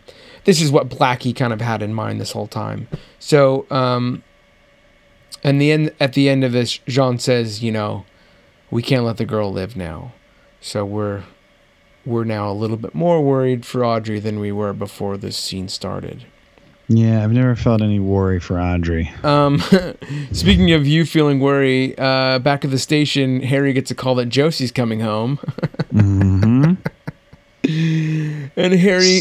[0.48, 2.88] this is what Blackie kind of had in mind this whole time.
[3.20, 4.24] So, um,
[5.44, 8.06] and the end at the end of this, Jean says, you know,
[8.72, 10.14] we can't let the girl live now.
[10.62, 11.24] So we're
[12.06, 15.68] we're now a little bit more worried for Audrey than we were before this scene
[15.68, 16.26] started.
[16.88, 19.12] Yeah, I've never felt any worry for Audrey.
[19.22, 19.60] Um,
[20.32, 24.28] speaking of you feeling worry, uh, back at the station, Harry gets a call that
[24.28, 25.36] Josie's coming home,
[25.92, 26.76] hmm
[27.68, 29.20] and Harry,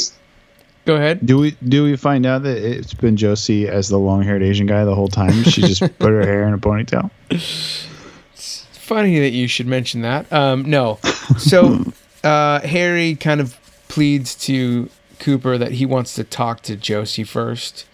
[0.87, 1.27] go ahead.
[1.27, 4.66] Do we do we find out that it's been Josie as the long haired Asian
[4.66, 5.42] guy the whole time?
[5.42, 7.11] She just put her hair in a ponytail.
[7.29, 10.33] It's funny that you should mention that.
[10.33, 10.99] Um, no,
[11.37, 11.85] so
[12.25, 17.87] uh, Harry kind of pleads to Cooper that he wants to talk to Josie first,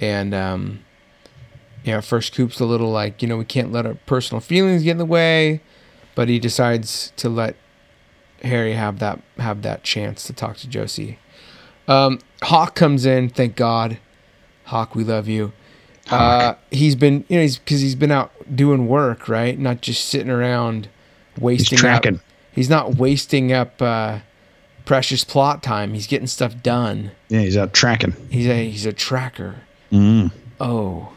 [0.00, 0.80] and um,
[1.84, 4.92] yeah, first Coop's a little like you know we can't let our personal feelings get
[4.92, 5.60] in the way,
[6.14, 7.56] but he decides to let
[8.42, 11.18] Harry have that have that chance to talk to Josie.
[11.88, 13.98] Um, Hawk comes in, thank God.
[14.64, 15.52] Hawk, we love you.
[16.10, 19.58] Uh, he's been, you know, he's because he's been out doing work, right?
[19.58, 20.88] Not just sitting around
[21.38, 21.76] wasting.
[21.76, 22.16] He's tracking.
[22.16, 22.20] Up,
[22.52, 24.18] he's not wasting up uh,
[24.84, 25.94] precious plot time.
[25.94, 27.12] He's getting stuff done.
[27.28, 28.14] Yeah, he's out tracking.
[28.30, 29.56] He's a he's a tracker.
[29.90, 30.32] Mm.
[30.60, 31.12] Oh.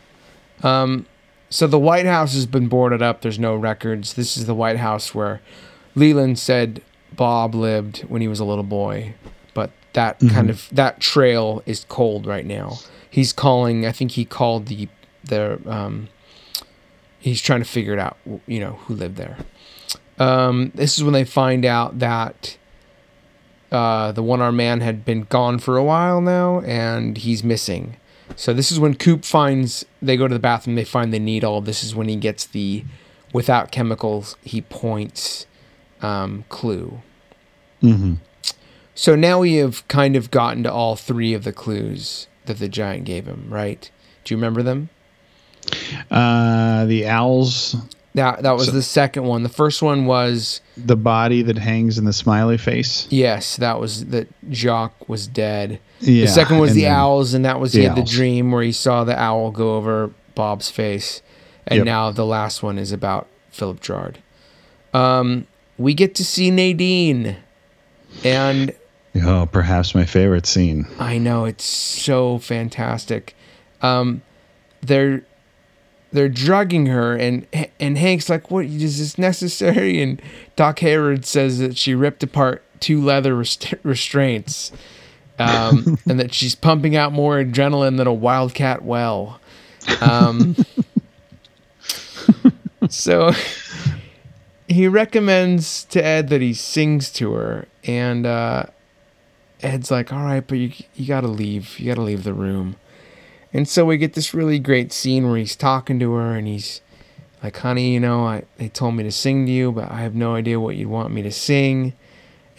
[0.64, 1.06] Um,
[1.50, 3.22] so the White House has been boarded up.
[3.22, 4.14] There's no records.
[4.14, 5.42] This is the White House where
[5.96, 9.14] Leland said Bob lived when he was a little boy.
[9.96, 12.80] That kind of that trail is cold right now.
[13.10, 13.86] He's calling.
[13.86, 14.90] I think he called the
[15.24, 15.60] the.
[15.66, 16.10] Um,
[17.20, 18.18] he's trying to figure it out.
[18.46, 19.38] You know who lived there.
[20.20, 22.58] Um, this is when they find out that
[23.72, 27.96] uh, the one armed man had been gone for a while now, and he's missing.
[28.36, 30.76] So this is when Coop finds they go to the bathroom.
[30.76, 31.62] They find the needle.
[31.62, 32.84] This is when he gets the
[33.34, 34.36] without chemicals.
[34.44, 35.46] He points
[36.02, 37.00] um, clue.
[37.82, 38.16] hmm
[38.96, 42.68] So now we have kind of gotten to all three of the clues that the
[42.70, 43.46] giant gave him.
[43.50, 43.90] Right?
[44.24, 44.90] Do you remember them?
[46.12, 47.76] Uh, the owls,
[48.14, 49.44] That that was So- the second one.
[49.44, 53.08] The first one was the body that hangs in the smiley face.
[53.10, 55.80] yes, that was that Jacques was dead.
[56.00, 56.26] Yeah.
[56.26, 58.64] the second was the then- owls, and that was the he had the dream where
[58.64, 61.22] he saw the owl go over Bob's face,
[61.68, 61.86] and Yep.
[61.86, 64.20] now the last one is about Philip Gerard.
[64.94, 67.36] Um, we get to see Nadine,
[68.24, 68.72] and
[69.24, 70.88] Oh, perhaps my favorite scene.
[71.00, 73.36] I know it's so fantastic.
[73.82, 74.22] Um,
[74.82, 75.24] they're
[76.12, 77.46] they're drugging her, and
[77.80, 80.22] and Hank's like, "What is this necessary?" And
[80.56, 84.72] Doc Hayward says that she ripped apart two leather rest- restraints,
[85.40, 89.40] um, and that she's pumping out more adrenaline than a wildcat well.
[90.02, 90.56] Um,
[92.90, 93.32] so
[94.68, 98.66] he recommends to Ed that he sings to her, and uh,
[99.62, 101.80] Ed's like, "All right, but you you gotta leave.
[101.80, 102.76] You gotta leave the room."
[103.54, 106.82] And so we get this really great scene where he's talking to her, and he's
[107.42, 110.14] like, "Honey, you know, I they told me to sing to you, but I have
[110.16, 111.94] no idea what you'd want me to sing."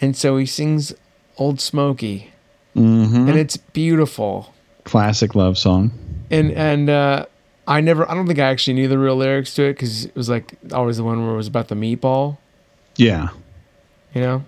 [0.01, 0.93] And so he sings
[1.37, 2.31] "Old Smoky,"
[2.73, 4.53] hmm and it's beautiful.
[4.83, 5.91] Classic love song.
[6.31, 7.25] And and uh,
[7.67, 10.15] I never, I don't think I actually knew the real lyrics to it because it
[10.15, 12.37] was like always the one where it was about the meatball,
[12.95, 13.29] Yeah.
[14.15, 14.43] you know,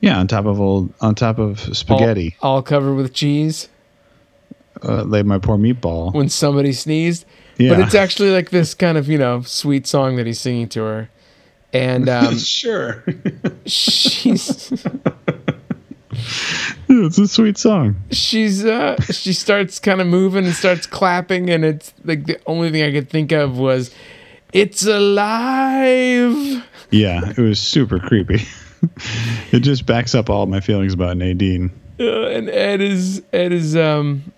[0.00, 3.68] Yeah, on top of old, on top of spaghetti, all, all covered with cheese.
[4.82, 6.12] uh, laid my poor meatball.
[6.14, 7.24] when somebody sneezed.
[7.58, 7.70] Yeah.
[7.70, 10.82] But it's actually like this kind of, you know, sweet song that he's singing to
[10.82, 11.10] her.
[11.74, 13.04] And um, sure,
[13.66, 14.72] she's
[16.88, 17.96] Yeah, it's a sweet song.
[18.10, 22.70] she's uh she starts kind of moving and starts clapping and it's like the only
[22.70, 23.94] thing I could think of was
[24.52, 26.64] it's alive.
[26.90, 28.42] Yeah, it was super creepy.
[29.52, 31.70] it just backs up all my feelings about Nadine.
[31.98, 34.32] Uh, and Ed is Ed is um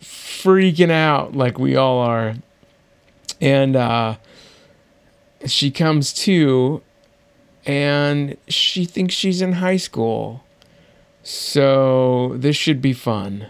[0.00, 2.34] freaking out like we all are.
[3.40, 4.16] And uh
[5.46, 6.82] she comes to
[7.66, 10.44] and she thinks she's in high school.
[11.24, 13.46] So this should be fun.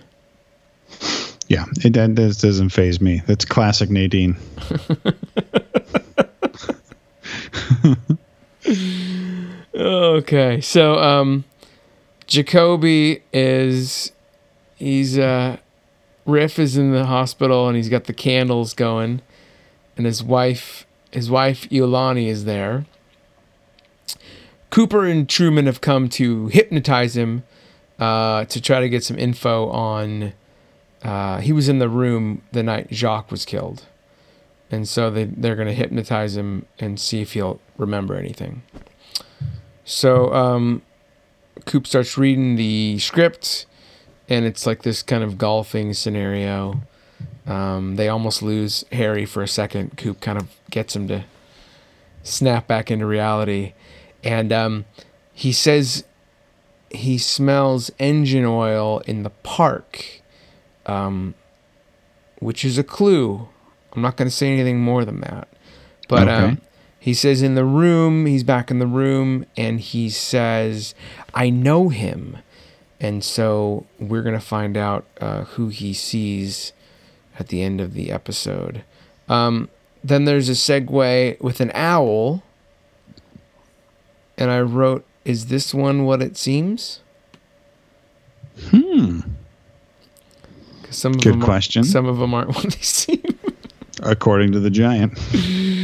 [1.49, 3.23] Yeah, it that, that doesn't phase me.
[3.27, 4.37] That's classic Nadine.
[9.75, 10.61] Okay.
[10.61, 11.45] So um
[12.27, 14.13] Jacoby is
[14.77, 15.59] he's uh
[16.25, 19.23] Riff is in the hospital and he's got the candles going
[19.97, 22.87] and his wife his wife Iolani is there.
[24.71, 27.45] Cooper and Truman have come to hypnotize him
[27.99, 30.33] uh, to try to get some info on.
[31.03, 33.85] Uh, he was in the room the night Jacques was killed,
[34.71, 38.63] and so they they're going to hypnotize him and see if he'll remember anything.
[39.93, 40.81] So um,
[41.67, 43.67] Coop starts reading the script,
[44.27, 46.81] and it's like this kind of golfing scenario.
[47.47, 49.99] Um, they almost lose Harry for a second.
[49.99, 51.25] Coop kind of gets him to
[52.23, 53.75] snap back into reality,
[54.25, 54.87] and um,
[55.35, 56.05] he says
[56.91, 60.23] he smells engine oil in the park,
[60.87, 61.35] um,
[62.39, 63.47] which is a clue.
[63.93, 65.49] I'm not going to say anything more than that,
[66.09, 66.57] but Okay.
[67.03, 70.95] He says in the room, he's back in the room, and he says,
[71.35, 72.39] "I know him."
[73.01, 76.73] And so we're going to find out uh, who he sees
[77.37, 78.85] at the end of the episode.
[79.29, 79.69] Um,
[80.05, 82.45] then there's a segue with an owl.
[84.39, 87.01] And I wrote, Is this one what it seems?
[88.69, 89.21] Hmm.
[90.91, 91.83] Some of Good them question.
[91.83, 93.23] some of them aren't what they seem.
[94.01, 95.19] According to the giant.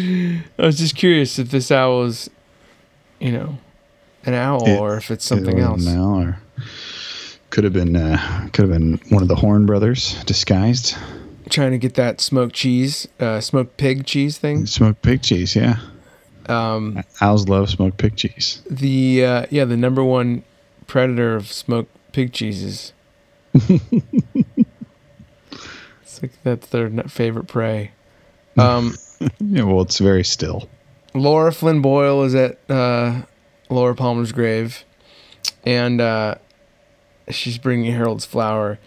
[0.58, 2.28] I was just curious if this owl is,
[3.20, 3.58] you know,
[4.24, 5.78] an owl It- or if it's something It else.
[5.84, 6.38] wasn't Al, or
[7.50, 10.96] could have been uh, could have been one of the Horne brothers disguised.
[11.48, 14.66] Trying to get that smoked cheese, uh, smoked pig cheese thing.
[14.66, 15.78] Smoked pig cheese, yeah.
[16.46, 18.60] Um, Owls love smoked pig cheese.
[18.70, 20.42] the uh, yeah, the number one
[20.86, 22.92] predator of smoked pig cheeses.
[23.54, 23.80] it's
[26.22, 27.92] like that's their favorite prey.
[28.58, 28.94] Um,
[29.40, 30.68] Yeah, well, it's very still.
[31.14, 33.22] Lara Flynn Boyle is at uh,
[33.68, 34.84] Laura Palmer's grave,
[35.64, 36.36] and uh,
[37.30, 38.78] she's bringing Harold's flower,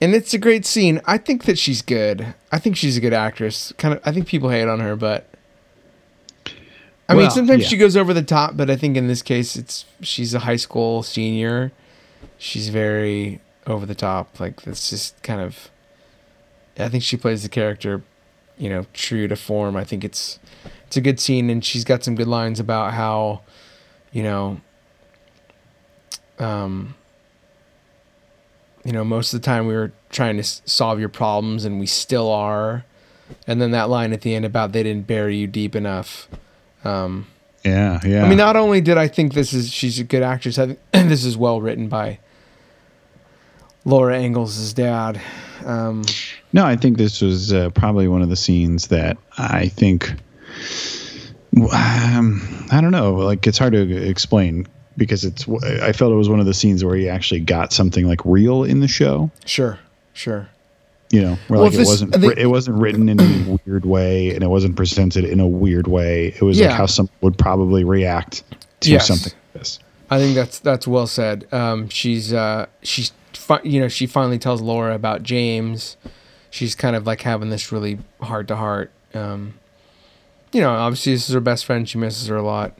[0.00, 1.00] and it's a great scene.
[1.04, 2.34] I think that she's good.
[2.52, 3.72] I think she's a good actress.
[3.78, 5.28] Kind of, I think people hate on her, but
[7.08, 7.68] I mean, sometimes yeah.
[7.68, 8.56] she goes over the top.
[8.56, 11.72] But I think in this case, it's she's a high school senior.
[12.38, 14.38] She's very over the top.
[14.40, 15.70] Like that's just kind of.
[16.78, 18.02] I think she plays the character,
[18.58, 19.76] you know, true to form.
[19.76, 20.38] I think it's
[20.86, 23.42] it's a good scene, and she's got some good lines about how,
[24.12, 24.60] you know,
[26.38, 26.94] um,
[28.84, 31.80] you know, most of the time we were trying to s- solve your problems, and
[31.80, 32.84] we still are.
[33.46, 36.28] And then that line at the end about they didn't bury you deep enough.
[36.84, 37.26] Um,
[37.64, 38.24] Yeah, yeah.
[38.24, 40.78] I mean, not only did I think this is she's a good actress, I think
[40.92, 42.20] this is well written by
[43.84, 45.20] Laura Ingalls' dad.
[45.64, 46.04] Um,
[46.56, 50.10] No, I think this was uh, probably one of the scenes that I think.
[51.72, 53.14] Um, I don't know.
[53.14, 55.46] Like it's hard to explain because it's.
[55.48, 58.64] I felt it was one of the scenes where he actually got something like real
[58.64, 59.30] in the show.
[59.44, 59.78] sure,
[60.12, 60.48] sure.
[61.10, 62.14] You know, where Well, like this- it wasn't.
[62.14, 65.86] Think- it wasn't written in a weird way, and it wasn't presented in a weird
[65.86, 66.28] way.
[66.28, 66.68] It was Yeah.
[66.68, 68.42] like how someone would probably react
[68.80, 69.06] to Yes.
[69.06, 69.78] something like this.
[70.10, 71.46] I think that's that's well said.
[71.52, 75.96] Um, she's uh, she's fi- you know she finally tells Laura about James.
[76.56, 78.90] She's kind of like having this really heart to heart.
[79.12, 79.54] Um,
[80.52, 81.86] you know, obviously this is her best friend.
[81.86, 82.78] She misses her a lot,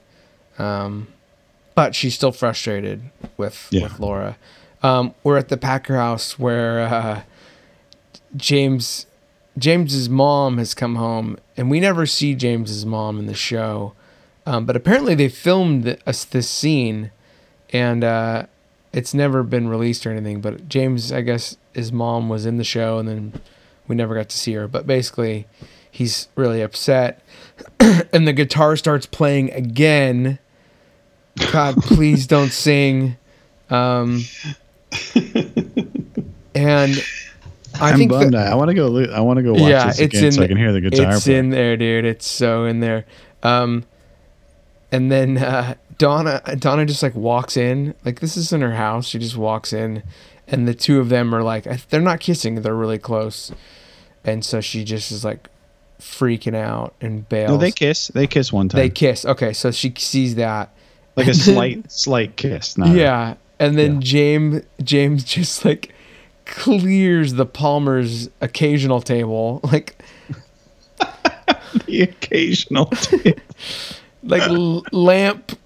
[0.57, 1.07] um,
[1.75, 3.03] but she's still frustrated
[3.37, 3.83] with Yeah.
[3.83, 4.35] with Laura.
[4.81, 7.21] Um, we're at the Packer house where uh,
[8.35, 9.05] James
[9.57, 13.93] James's mom has come home, and we never see James's mom in the show.
[14.45, 17.11] Um, but apparently they filmed th- us this scene,
[17.73, 18.45] and uh,
[18.93, 20.41] it's never been released or anything.
[20.41, 23.33] But James, I guess his mom was in the show, and then
[23.87, 24.67] we never got to see her.
[24.67, 25.47] But basically,
[25.89, 27.21] he's really upset,
[27.79, 30.39] and the guitar starts playing again.
[31.51, 33.17] God, please don't sing.
[33.69, 34.21] Um,
[36.55, 37.03] and
[37.79, 38.33] I I'm think bummed.
[38.33, 38.87] that, I want to go.
[38.87, 40.71] lo- I want to go watch yeah, this it's again in so I can hear
[40.71, 41.13] the guitar.
[41.13, 41.35] It's play.
[41.35, 42.05] in there, dude.
[42.05, 43.05] It's so in there.
[43.43, 43.85] Um,
[44.91, 47.93] and then uh, Donna, Donna just like walks in.
[48.05, 49.07] Like this isn't her house.
[49.07, 50.03] She just walks in,
[50.47, 52.61] and the two of them are like, they're not kissing.
[52.61, 53.51] They're really close,
[54.23, 55.49] and so she just is like
[55.99, 57.49] freaking out and bails.
[57.51, 58.07] No, they kiss.
[58.09, 58.79] They kiss one time.
[58.79, 59.25] They kiss.
[59.25, 60.69] Okay, so she sees that.
[61.15, 62.77] like a slight, slight kiss.
[62.77, 63.99] Not a- Yeah, and then Yeah.
[64.01, 65.93] James James just like
[66.45, 70.01] clears the Palmer's occasional table, like
[71.85, 72.91] the occasional.
[74.23, 75.57] like l- lamp,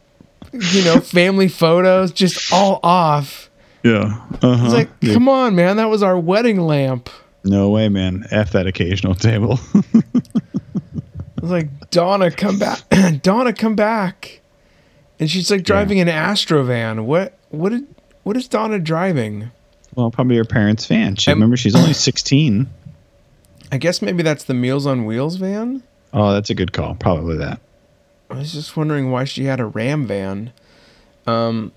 [0.54, 3.50] you know, family photos, just all off.
[3.84, 4.22] Yeah.
[4.42, 4.66] Uh-huh.
[4.66, 5.14] It's like, Yeah.
[5.14, 7.10] come on, man, that was our wedding lamp.
[7.44, 8.26] No way, man.
[8.32, 9.60] F that occasional table.
[9.74, 12.82] I was like, Donna, come back,
[13.24, 14.42] Donna, come back.
[15.20, 17.06] And she's like driving an Astrovan.
[17.06, 17.38] What?
[17.50, 17.88] What did?
[18.24, 19.52] What is Donna driving?
[19.96, 21.16] well, probably her parents' fan.
[21.16, 22.68] She, I'm- remember, she's only 16.
[23.74, 25.84] I guess maybe that's the Meals on Wheels van.
[26.14, 26.96] Oh, that's a good call.
[26.96, 27.60] Probably that.
[28.30, 30.52] I was just wondering why she had a Ram van.
[31.28, 31.72] Um,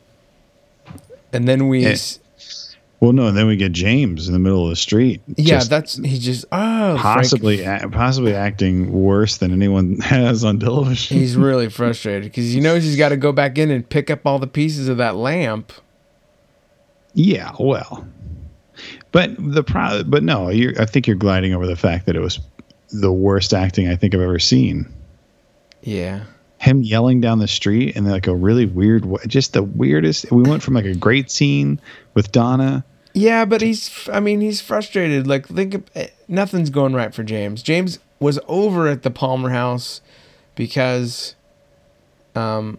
[1.35, 1.97] and then we, Eh,
[3.01, 5.21] Well, no, and then we get James in the middle of the street.
[5.37, 11.19] yeah, that's he just oh possibly a- possibly acting worse than anyone has on television.
[11.19, 14.21] he's really frustrated because he knows he's got to go back in and pick up
[14.27, 15.73] all the pieces of that lamp.
[17.15, 18.07] yeah, well,
[19.13, 22.21] But the pro, but no, you're, I think you're gliding over the fact that it
[22.21, 22.41] was
[22.91, 24.87] the worst acting I think I've ever seen.
[25.83, 26.25] Yeah.
[26.65, 30.33] Him yelling down the street and like a really weird just the weirdest.
[30.33, 31.79] We went from like a great scene
[32.15, 32.85] with Donna.
[33.13, 34.09] Yeah, but he's.
[34.13, 35.27] I mean, he's frustrated.
[35.27, 37.63] Like, think of, eh, nothing's going right for James.
[37.63, 40.01] James was over at the Palmer house
[40.55, 41.37] because,
[42.35, 42.79] um,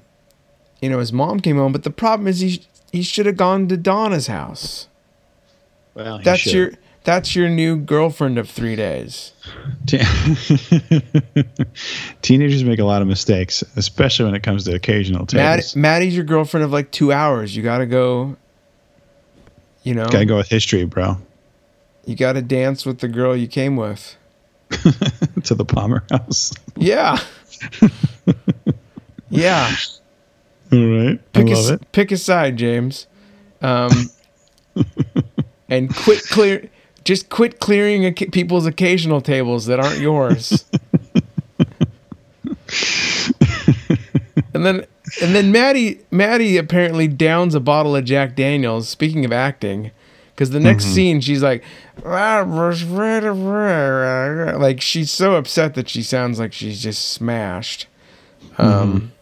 [0.81, 1.71] you know, his mom came home.
[1.71, 4.88] But the problem is he he should have gone to Donna's house.
[5.93, 6.71] Well, That's your
[7.06, 9.32] that's your new girlfriend of three days.
[12.22, 15.76] Teenagers make a lot of mistakes, especially when it comes to occasional Matt, tables.
[15.76, 17.56] Maddy's your girlfriend of like two hours.
[17.56, 18.36] You gotta go.
[19.84, 21.18] You know, Gotta go with history, bro.
[22.06, 24.16] you gotta dance with the girl you came with.
[25.43, 26.51] to the Palmer house.
[26.76, 27.20] Yeah.
[29.30, 29.72] yeah.
[30.74, 31.91] All right, Pick I a, love s- it.
[31.91, 33.06] pick a side, James.
[33.62, 33.91] Um,
[35.70, 36.68] and quit clear.
[37.06, 40.66] Just quit clearing people's occasional tables that aren't yours.
[44.53, 44.86] and then,
[45.22, 48.89] and then Maddy, Maddy apparently downs a bottle of Jack Daniels.
[48.89, 49.91] Speaking of acting,
[50.34, 51.64] because the next scene she's like,
[54.58, 57.88] like she's so upset that she sounds like she's just smashed.
[58.58, 59.14] Um,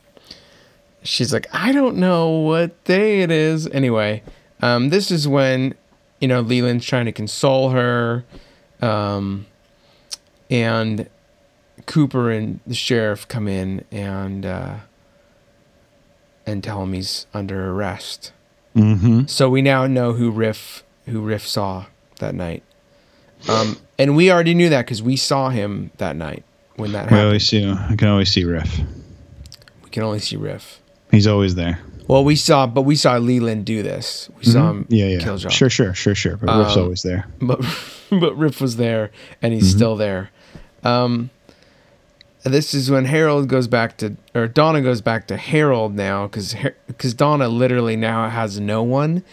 [1.04, 3.68] she's like, I don't know what day it is.
[3.68, 4.24] Anyway,
[4.62, 5.76] um, this is when,
[6.24, 8.24] you know, Leland's trying to console her.
[8.82, 9.46] Um,
[10.50, 11.10] and
[11.86, 14.76] Cooper and the sheriff come in and, uh,
[16.46, 18.32] and tell him he's under arrest.
[18.74, 19.26] Mm-hmm.
[19.26, 21.88] So we now know who Riff, who Riff saw
[22.20, 22.64] that night.
[23.50, 26.46] Um, and we already knew that because we saw him that night
[26.78, 27.20] when that We happened.
[27.28, 27.70] always see.
[27.70, 28.80] I can always see Riff.
[29.84, 30.80] we can only see Riff.
[31.12, 31.82] He's always there.
[32.08, 34.30] Well, we saw, but we saw Leland do this.
[34.38, 34.94] We saw him Mm-hmm.
[34.94, 35.20] Yeah, yeah.
[35.20, 35.52] kill John.
[35.52, 36.38] Sure, sure, sure, sure.
[36.38, 37.26] But Riff's Um, always there.
[37.42, 37.62] But
[38.10, 39.10] but Riff was there,
[39.42, 40.30] and he's still there.
[40.84, 41.30] Um,
[42.44, 46.56] this is when Harold goes back to, or Donna goes back to Harold now, because
[46.88, 49.24] because Donna literally now has no one.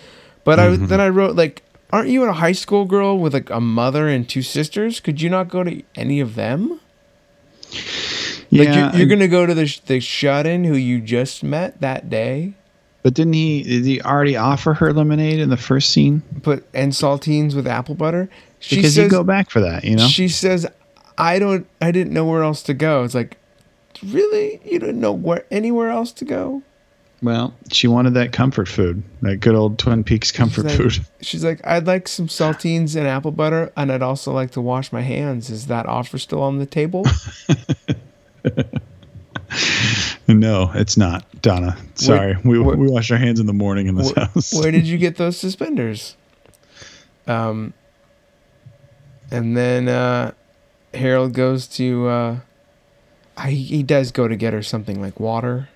[0.44, 1.62] But I then I wrote like,
[1.92, 5.00] aren't you a high school girl with like a mother and two sisters?
[5.00, 6.78] Could you not go to any of them?
[8.48, 11.42] Yeah, Like you're, you're and- gonna go to the the shut in who you just
[11.42, 12.54] met that day.
[13.02, 13.62] But didn't he?
[13.62, 16.22] Did he already offer her lemonade in the first scene?
[16.42, 18.28] But and saltines with apple butter.
[18.58, 20.06] She Because says, you go back for that, you know.
[20.06, 20.66] She says,
[21.16, 21.66] "I don't.
[21.80, 23.38] I didn't know where else to go." It's like,
[24.06, 26.62] really, you didn't know where anywhere else to go.
[27.22, 31.06] well, she wanted that comfort food, that good old Twin Peaks comfort She's like, food.
[31.22, 34.92] She's like, "I'd like some saltines and apple butter, and I'd also like to wash
[34.92, 35.48] my hands.
[35.48, 37.06] Is that offer still on the table?"
[40.28, 41.76] No, it's not, Donna.
[41.96, 44.52] Sorry, we where- we wash our hands in the morning in this Where, house.
[44.54, 46.16] where did you get those suspenders?
[47.26, 47.74] Um,
[49.30, 50.32] and then uh,
[50.94, 52.06] Harold goes to.
[52.08, 52.36] Uh,
[53.36, 55.68] I, he does go to get her something like water.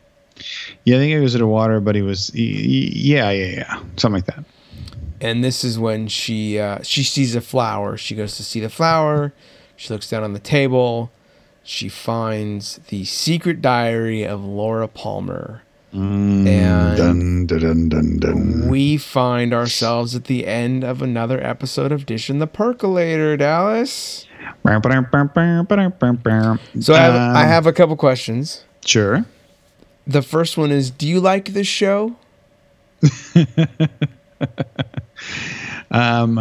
[0.85, 2.31] yeah, I think it was at a water, but he was.
[2.35, 4.45] y- y- Yeah, yeah, yeah, something like that.
[5.21, 7.97] and this is when she uh, she sees a flower.
[7.97, 9.33] She goes to see the flower.
[9.77, 11.11] She looks down on the table.
[11.67, 15.63] She finds the secret diary of Laura Palmer.
[15.93, 16.45] And
[16.97, 18.69] Dun dun dun dun dun.
[18.69, 24.27] we find ourselves at the end of another episode of Fish in the Percolator, Dallas.
[26.81, 28.65] So I have, I Um, have a couple questions.
[28.85, 29.25] sure.
[30.07, 32.17] The first one is Do you like this show?
[35.91, 36.39] Um,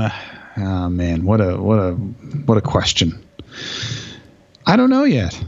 [0.58, 3.24] oh man, what a what a what a question.
[4.66, 5.42] I don't know yet.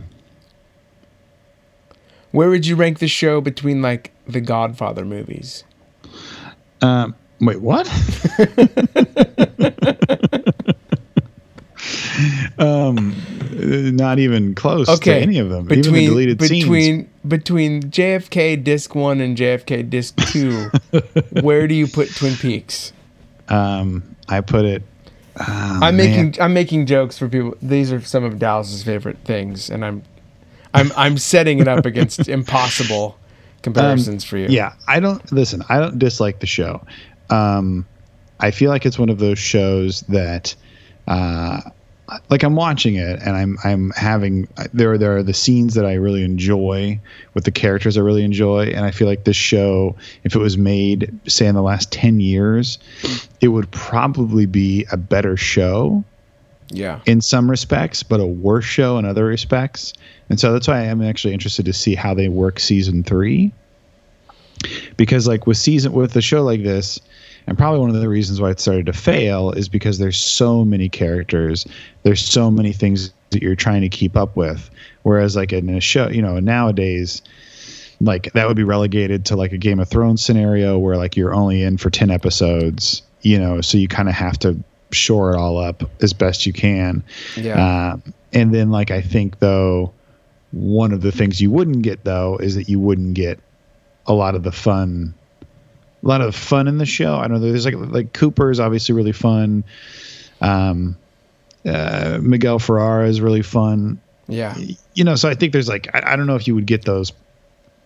[2.31, 5.63] Where would you rank the show between like the Godfather movies?
[6.81, 7.87] Um, wait, what?
[12.59, 13.15] um,
[13.95, 15.71] not even close Okay, to any of them.
[15.71, 16.49] even the between scenes.
[16.49, 20.69] between between JFK Disc One and JFK Disc Two,
[21.41, 22.91] where do you put Twin Peaks?
[23.49, 24.83] Um, I put it.
[25.39, 25.97] Oh, I'm man.
[25.97, 27.55] making I'm making jokes for people.
[27.61, 30.03] These are some of Dallas's favorite things, and I'm
[30.73, 33.17] I'm I'm setting it up against impossible
[33.61, 34.45] comparisons for you.
[34.45, 35.63] Um, Yeah, I don't listen.
[35.69, 36.85] I don't dislike the show.
[37.29, 37.85] Um,
[38.39, 40.55] I feel like it's one of those shows that,
[41.07, 41.61] uh,
[42.29, 45.93] like I'm watching it and I'm I'm having there there are the scenes that I
[45.93, 46.99] really enjoy
[47.33, 50.57] with the characters I really enjoy, and I feel like this show, if it was
[50.57, 52.77] made say in the last ten years,
[53.41, 56.03] it would probably be a better show
[56.69, 56.99] yeah.
[57.05, 59.93] in some respects, but a worse show in other respects.
[60.29, 63.51] And so that's why I am actually interested to see how they work season three.
[64.97, 66.99] Because like with season with a show like this,
[67.47, 70.65] And probably one of the reasons why it started to fail is because there's so
[70.65, 71.65] many characters,
[72.03, 74.69] there's so many things that you're trying to keep up with.
[75.03, 77.21] Whereas like in a show, you know, nowadays,
[78.01, 81.33] like that would be relegated to like a Game of Thrones scenario where like you're
[81.33, 84.57] only in for 10 episodes, you know, so you kind of have to
[84.91, 87.03] shore it all up as best you can.
[87.35, 87.63] Yeah.
[87.63, 87.97] Uh,
[88.33, 89.93] and then like I think though
[90.51, 93.39] one of the things you wouldn't get though is that you wouldn't get
[94.07, 95.13] a lot of the fun
[96.05, 97.15] a lot of fun in the show.
[97.15, 97.51] I don't know.
[97.51, 99.63] There's like like Cooper is obviously really fun.
[100.39, 100.97] Um,
[101.65, 103.99] uh, Miguel Ferrer is really fun.
[104.27, 104.55] yeah.
[104.93, 106.85] You know, so I think there's like I, I don't know if you would get
[106.85, 107.11] those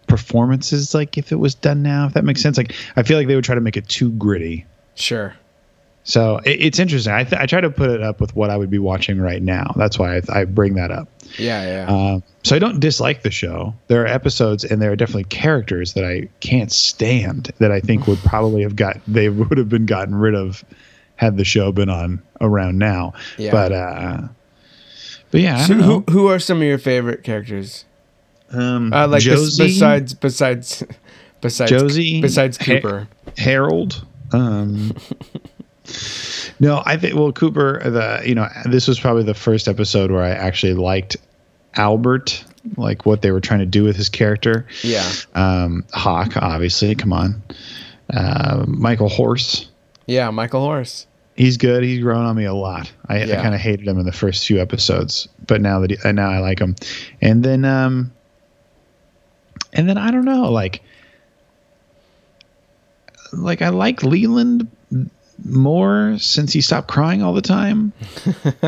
[0.08, 2.08] performances like if it was done now.
[2.08, 2.58] If that makes sense.
[2.58, 4.66] Like I feel like they would try to make it too gritty.
[4.96, 5.34] Sure.
[6.10, 7.14] So it, it's interesting.
[7.14, 9.44] I, th- I try to put it up with what I would be watching right
[9.44, 9.74] now.
[9.76, 11.08] That's why I, I bring that up.
[11.38, 11.86] Yeah.
[11.86, 12.14] Yeah.
[12.14, 13.76] Um, so I don't dislike the show.
[13.90, 18.08] There are episodes and there are definitely characters that I can't stand that I think
[18.08, 20.66] would probably have got they would have been gotten rid of
[21.18, 23.14] had the show been on around now.
[23.38, 23.52] Yeah.
[23.52, 24.22] But uh,
[25.30, 27.86] but yeah, I so don't who who are some of your favorite characters?
[28.52, 30.84] Um, Uh, like Josie, besides besides
[31.42, 33.08] besides Josie, besides Ha- Cooper.
[33.38, 34.08] Harold.
[34.32, 34.96] Um,
[36.60, 37.82] no, I think well Cooper.
[37.84, 41.18] The you know this was probably the first episode where I actually liked
[41.76, 42.44] Albert,
[42.78, 44.68] like what they were trying to do with his character.
[44.84, 45.10] Yeah.
[45.36, 46.96] Um, Hawk, obviously.
[46.96, 47.42] Come on.
[48.12, 49.70] Uh, Michael Horse.
[50.06, 50.30] Yeah.
[50.32, 51.06] Michael Horse.
[51.36, 51.84] He's good.
[51.84, 52.92] He's grown on me a lot.
[53.08, 53.40] I, Yeah.
[53.40, 56.12] I kind of hated him in the first few episodes, but now that he, uh,
[56.12, 56.76] now I like him.
[57.22, 58.12] And then, um,
[59.72, 60.82] and then I don't know, like,
[63.32, 64.70] like I like Leland
[65.46, 67.94] more since he stopped crying all the time.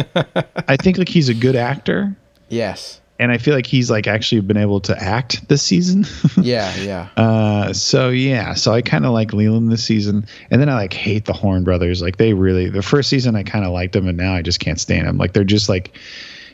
[0.67, 2.15] I think like he's a good actor,
[2.49, 2.99] Yes.
[3.19, 6.05] and I feel like he's like actually been able to act this season.
[6.41, 6.73] Yeah.
[6.77, 7.07] Yeah.
[7.17, 10.93] Uh, so yeah, so I kind of like Leland this season, and then I like
[10.93, 12.01] hate the Horne brothers.
[12.01, 14.59] Like they really, the first season I kind of liked them, and now I just
[14.59, 15.17] can't stand them.
[15.17, 15.95] Like they're just like,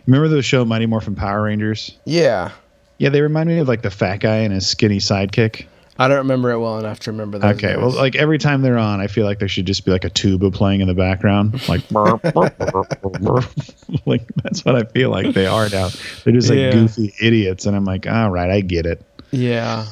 [0.05, 1.97] remember the show Mighty Morphin Power Rangers?
[2.05, 2.51] Yeah.
[2.97, 5.67] Yeah, they remind me of like the fat guy and his skinny sidekick.
[5.99, 7.55] I don't remember it well enough to remember that.
[7.55, 10.03] Okay, well, like every time they're on, I feel like there should just be like
[10.03, 11.81] a tuba playing in the background, like,
[14.05, 15.89] like that's what I feel like they are now.
[16.23, 16.71] They're just like Yeah.
[16.71, 19.01] goofy idiots, and I'm like, all right, I get it.
[19.31, 19.85] yeah.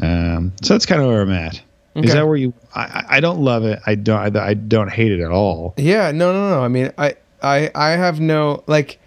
[0.00, 1.60] Um, so that's kind of where I'm at.
[1.96, 2.06] Okay.
[2.06, 2.54] Is that where you?
[2.74, 3.80] I, I- I don't love it.
[3.84, 4.36] I don't.
[4.36, 5.74] I, I don't hate it at all.
[5.76, 6.62] Yeah, no, no, no.
[6.62, 9.00] I mean, I, I, I have no like.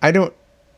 [0.00, 0.32] I don't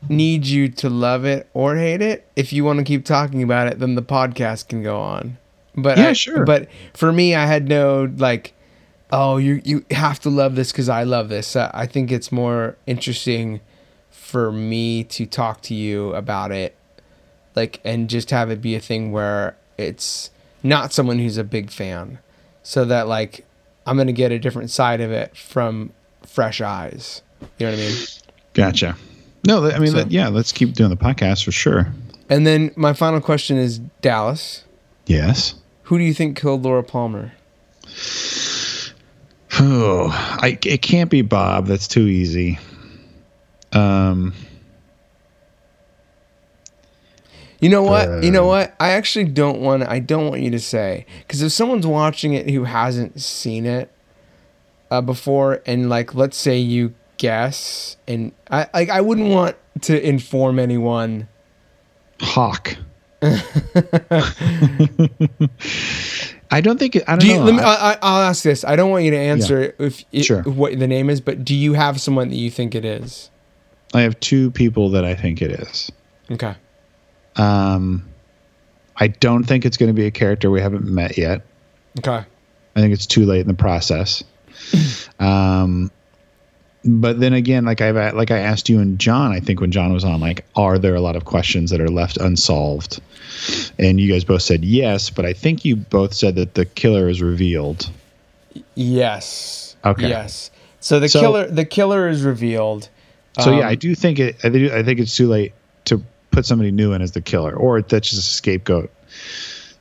[0.09, 2.27] need you to love it or hate it.
[2.35, 5.37] If you want to keep talking about it, then the podcast can go on.
[5.75, 6.45] But Yeah, I, sure.
[6.45, 8.53] But for me, I had no like.
[9.11, 11.55] Oh, you you have to love this because I love this.
[11.55, 13.61] Uh, I think it's more interesting
[14.09, 16.75] for me to talk to you about it,
[17.55, 20.31] like, and just have it be a thing where it's
[20.63, 22.17] not someone who's a big fan,
[22.63, 23.45] so that like
[23.85, 25.93] I'm gonna get a different side of it from
[26.25, 27.21] fresh eyes.
[27.59, 27.97] You know what I mean?
[28.53, 28.97] Gotcha.
[29.45, 30.27] No, I mean, So- that, yeah.
[30.29, 31.87] Let's keep doing the podcast for sure.
[32.29, 34.63] And then my final question is Dallas.
[35.05, 35.53] Yes.
[35.83, 37.31] Who do you think killed Laura Palmer?
[39.59, 41.67] Oh, I it can't be Bob.
[41.67, 42.57] That's too easy.
[43.71, 44.33] Um.
[47.61, 48.23] You know what?
[48.23, 48.75] you know Uh, what?
[48.79, 49.83] I actually don't want.
[49.83, 53.89] I don't want you to say because if someone's watching it who hasn't seen it
[54.91, 60.07] uh, before, and like, let's say you guess, and I like, I wouldn't want to
[60.07, 61.27] inform anyone.
[62.21, 62.77] Hawk.
[66.51, 66.95] I don't think.
[67.07, 67.33] I don't Do you?
[67.35, 67.43] know.
[67.45, 68.63] Let me, I- I, I- I'll ask this.
[68.63, 70.43] I don't want you to answer if it, Sure.
[70.43, 73.29] what the name is, but do you have someone that you think it is?
[73.93, 75.91] I have two people that I think it is.
[76.31, 76.55] Okay.
[77.35, 78.07] Um,
[78.97, 81.41] I don't think it's going to be a character we haven't met yet.
[81.99, 82.25] Okay.
[82.75, 84.23] I think it's too late in the process.
[85.19, 85.91] um,
[86.85, 89.91] but then again, like I've like I asked you and John, I think when John
[89.91, 93.01] was on, like, are there a lot of questions that are left unsolved?
[93.79, 97.09] And you guys both said yes, but I think you both said that the killer
[97.09, 97.89] is revealed.
[98.75, 99.75] Yes.
[99.83, 100.09] Okay.
[100.09, 100.51] Yes.
[100.79, 102.89] So the So- killer, the killer is revealed.
[103.39, 104.37] So Um, yeah, I do think it.
[104.43, 105.51] I, do, I think it's too late
[105.85, 108.89] to put somebody new in as the killer, or that's just a scapegoat.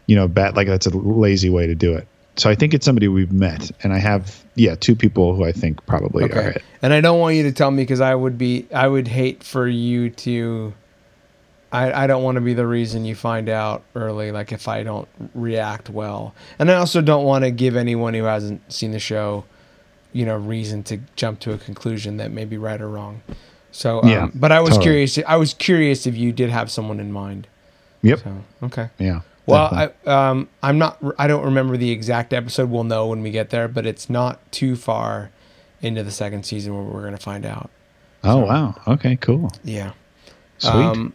[0.06, 2.06] You know, bat like that's a lazy way to do it.
[2.36, 5.52] So I think it's somebody we've met, and I have yeah two people who I
[5.52, 6.62] think probably are it.
[6.82, 9.42] And I don't want you to tell me because I would be, I would hate
[9.44, 10.74] for you to.
[11.72, 14.84] I, I don't want to be the reason you find out early, like if I
[14.84, 16.32] don't react well.
[16.60, 19.44] And I also don't want to give anyone who hasn't seen the show,
[20.12, 23.22] you know, reason to jump to a conclusion that may be right or wrong.
[23.72, 24.84] So, um, Yeah, but I was totally.
[24.84, 25.18] curious.
[25.26, 27.48] I was curious if you did have someone in mind.
[28.02, 28.20] Yep.
[28.20, 28.90] So, okay.
[29.00, 29.22] Yeah.
[29.46, 30.10] Well, Definitely.
[30.12, 32.70] I um I'm not I don't remember the exact episode.
[32.70, 35.30] We'll know when we get there, but it's not too far
[35.82, 37.70] into the second season where we're gonna find out.
[38.22, 38.74] oh wow.
[38.86, 39.16] Okay.
[39.16, 39.50] Cool.
[39.62, 39.92] Yeah.
[40.58, 40.72] Sweet.
[40.72, 41.12] Um,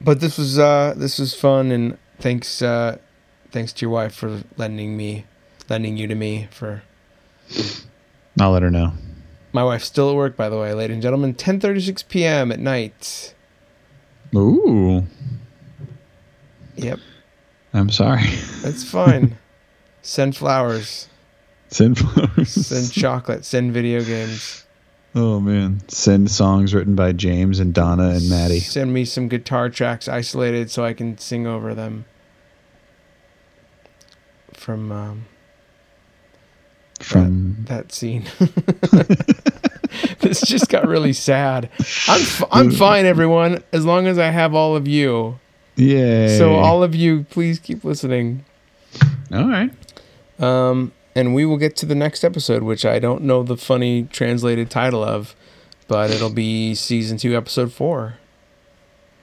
[0.00, 2.98] but this was uh this was fun and thanks uh
[3.50, 5.24] thanks to your wife for lending me
[5.68, 6.82] lending you to me for
[8.40, 8.92] I'll let her know.
[9.52, 11.34] my wife's still at work by the way, ladies and gentlemen.
[11.34, 13.34] Ten thirty six PM at night.
[14.34, 15.04] Ooh.
[16.76, 16.98] Yep.
[17.74, 18.22] I'm sorry.
[18.62, 19.36] That's fine.
[20.02, 21.08] send flowers.
[21.68, 22.50] Send flowers.
[22.50, 23.44] Send chocolate.
[23.44, 24.64] Send video games.
[25.14, 25.80] oh man.
[25.88, 28.60] Send songs written by James and Donna and Maddy.
[28.60, 32.04] Send me some guitar tracks isolated so I can sing over them.
[34.52, 35.26] From um,
[37.00, 38.24] From that scene.
[40.20, 41.68] this just got really sad.
[42.08, 45.40] I'm f- I'm fine, everyone, as long as I have all of you.
[45.76, 46.36] Yay.
[46.38, 48.44] So all of you, please keep listening.
[49.32, 49.70] All right.
[50.38, 54.04] Um, and we will get to the next episode, which I don't know the funny
[54.12, 55.34] translated title of,
[55.88, 58.14] but it'll be season two, episode four.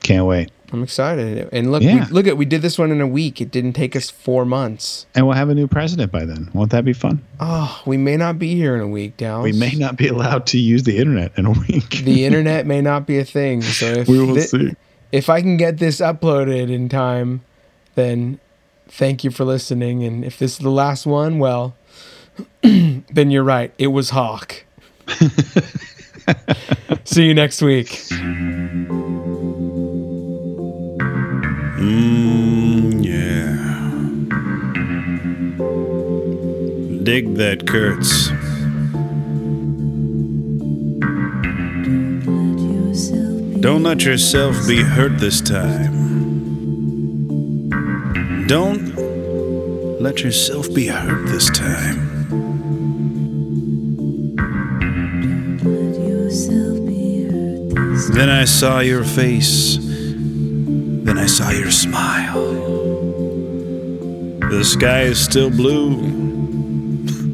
[0.04, 0.52] Can't wait.
[0.74, 1.50] I'm excited.
[1.52, 2.06] And look, Yeah.
[2.08, 3.42] we, look at we did this one in a week.
[3.42, 5.06] It didn't take us four months.
[5.14, 6.50] And we'll have a new president by then.
[6.54, 7.22] Won't that be fun?
[7.42, 9.44] Oh, we may not be here in a week, Dallas.
[9.44, 11.90] We may not be allowed to use the internet in a week.
[12.06, 13.62] The internet may not be a thing.
[13.62, 14.76] So if we will thi- see.
[15.12, 17.42] If I can get this uploaded in time,
[17.96, 18.40] then
[18.88, 20.04] thank you for listening.
[20.04, 21.76] And if this is the last one, well,
[22.62, 23.74] then you're right.
[23.78, 24.64] It was Hawk.
[27.04, 27.88] See you next week.
[31.82, 33.58] Mmm, yeah.
[37.04, 38.30] Dig that Kurtz.
[43.62, 45.94] Don't let yourself be hurt this time.
[48.48, 48.96] Don't
[50.02, 52.08] let yourself be hurt this time.
[58.14, 59.78] Then I saw your face.
[59.80, 62.46] Then I saw your smile.
[64.50, 66.02] The sky is still blue.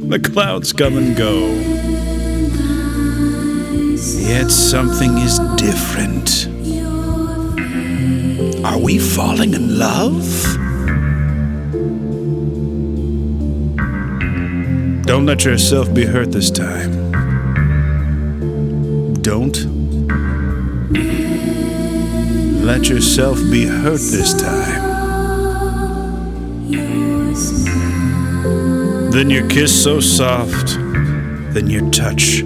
[0.09, 1.66] The clouds come and go.
[4.16, 6.47] Yet something is different.
[8.66, 10.24] Are we falling in love?
[15.05, 17.12] Don't let yourself be hurt this time.
[19.22, 19.58] Don't
[22.64, 24.88] let yourself be hurt this time.
[29.12, 30.76] Then your kiss so soft,
[31.53, 32.43] then your touch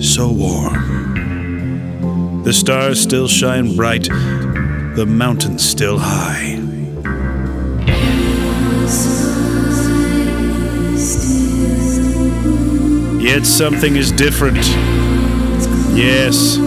[0.00, 2.42] so warm.
[2.44, 6.62] The stars still shine bright, the mountains still high.
[13.20, 14.64] Yet something is different.
[15.96, 16.58] Yes,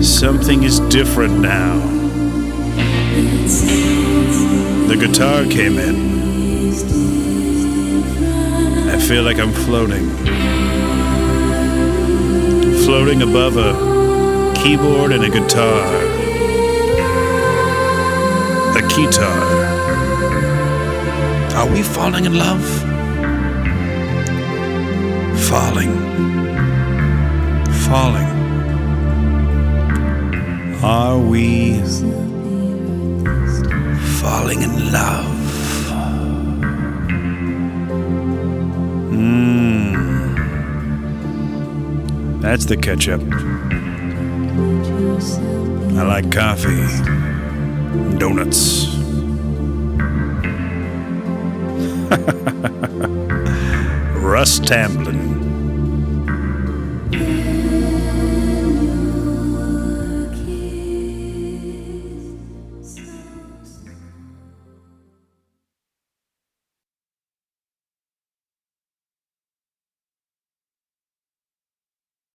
[0.00, 1.78] something is different now.
[4.88, 6.12] The guitar came in.
[8.90, 10.10] I feel like I'm floating.
[12.84, 13.72] Floating above a
[14.56, 15.86] keyboard and a guitar.
[18.76, 19.42] A keytar.
[21.54, 22.64] Are we falling in love?
[25.48, 25.92] Falling.
[27.86, 28.30] Falling.
[30.82, 31.78] Are we
[34.20, 35.31] falling in love?
[42.42, 43.22] That's the ketchup.
[45.96, 46.88] I like coffee,
[48.18, 48.88] donuts.
[54.20, 55.21] Russ Tamblyn.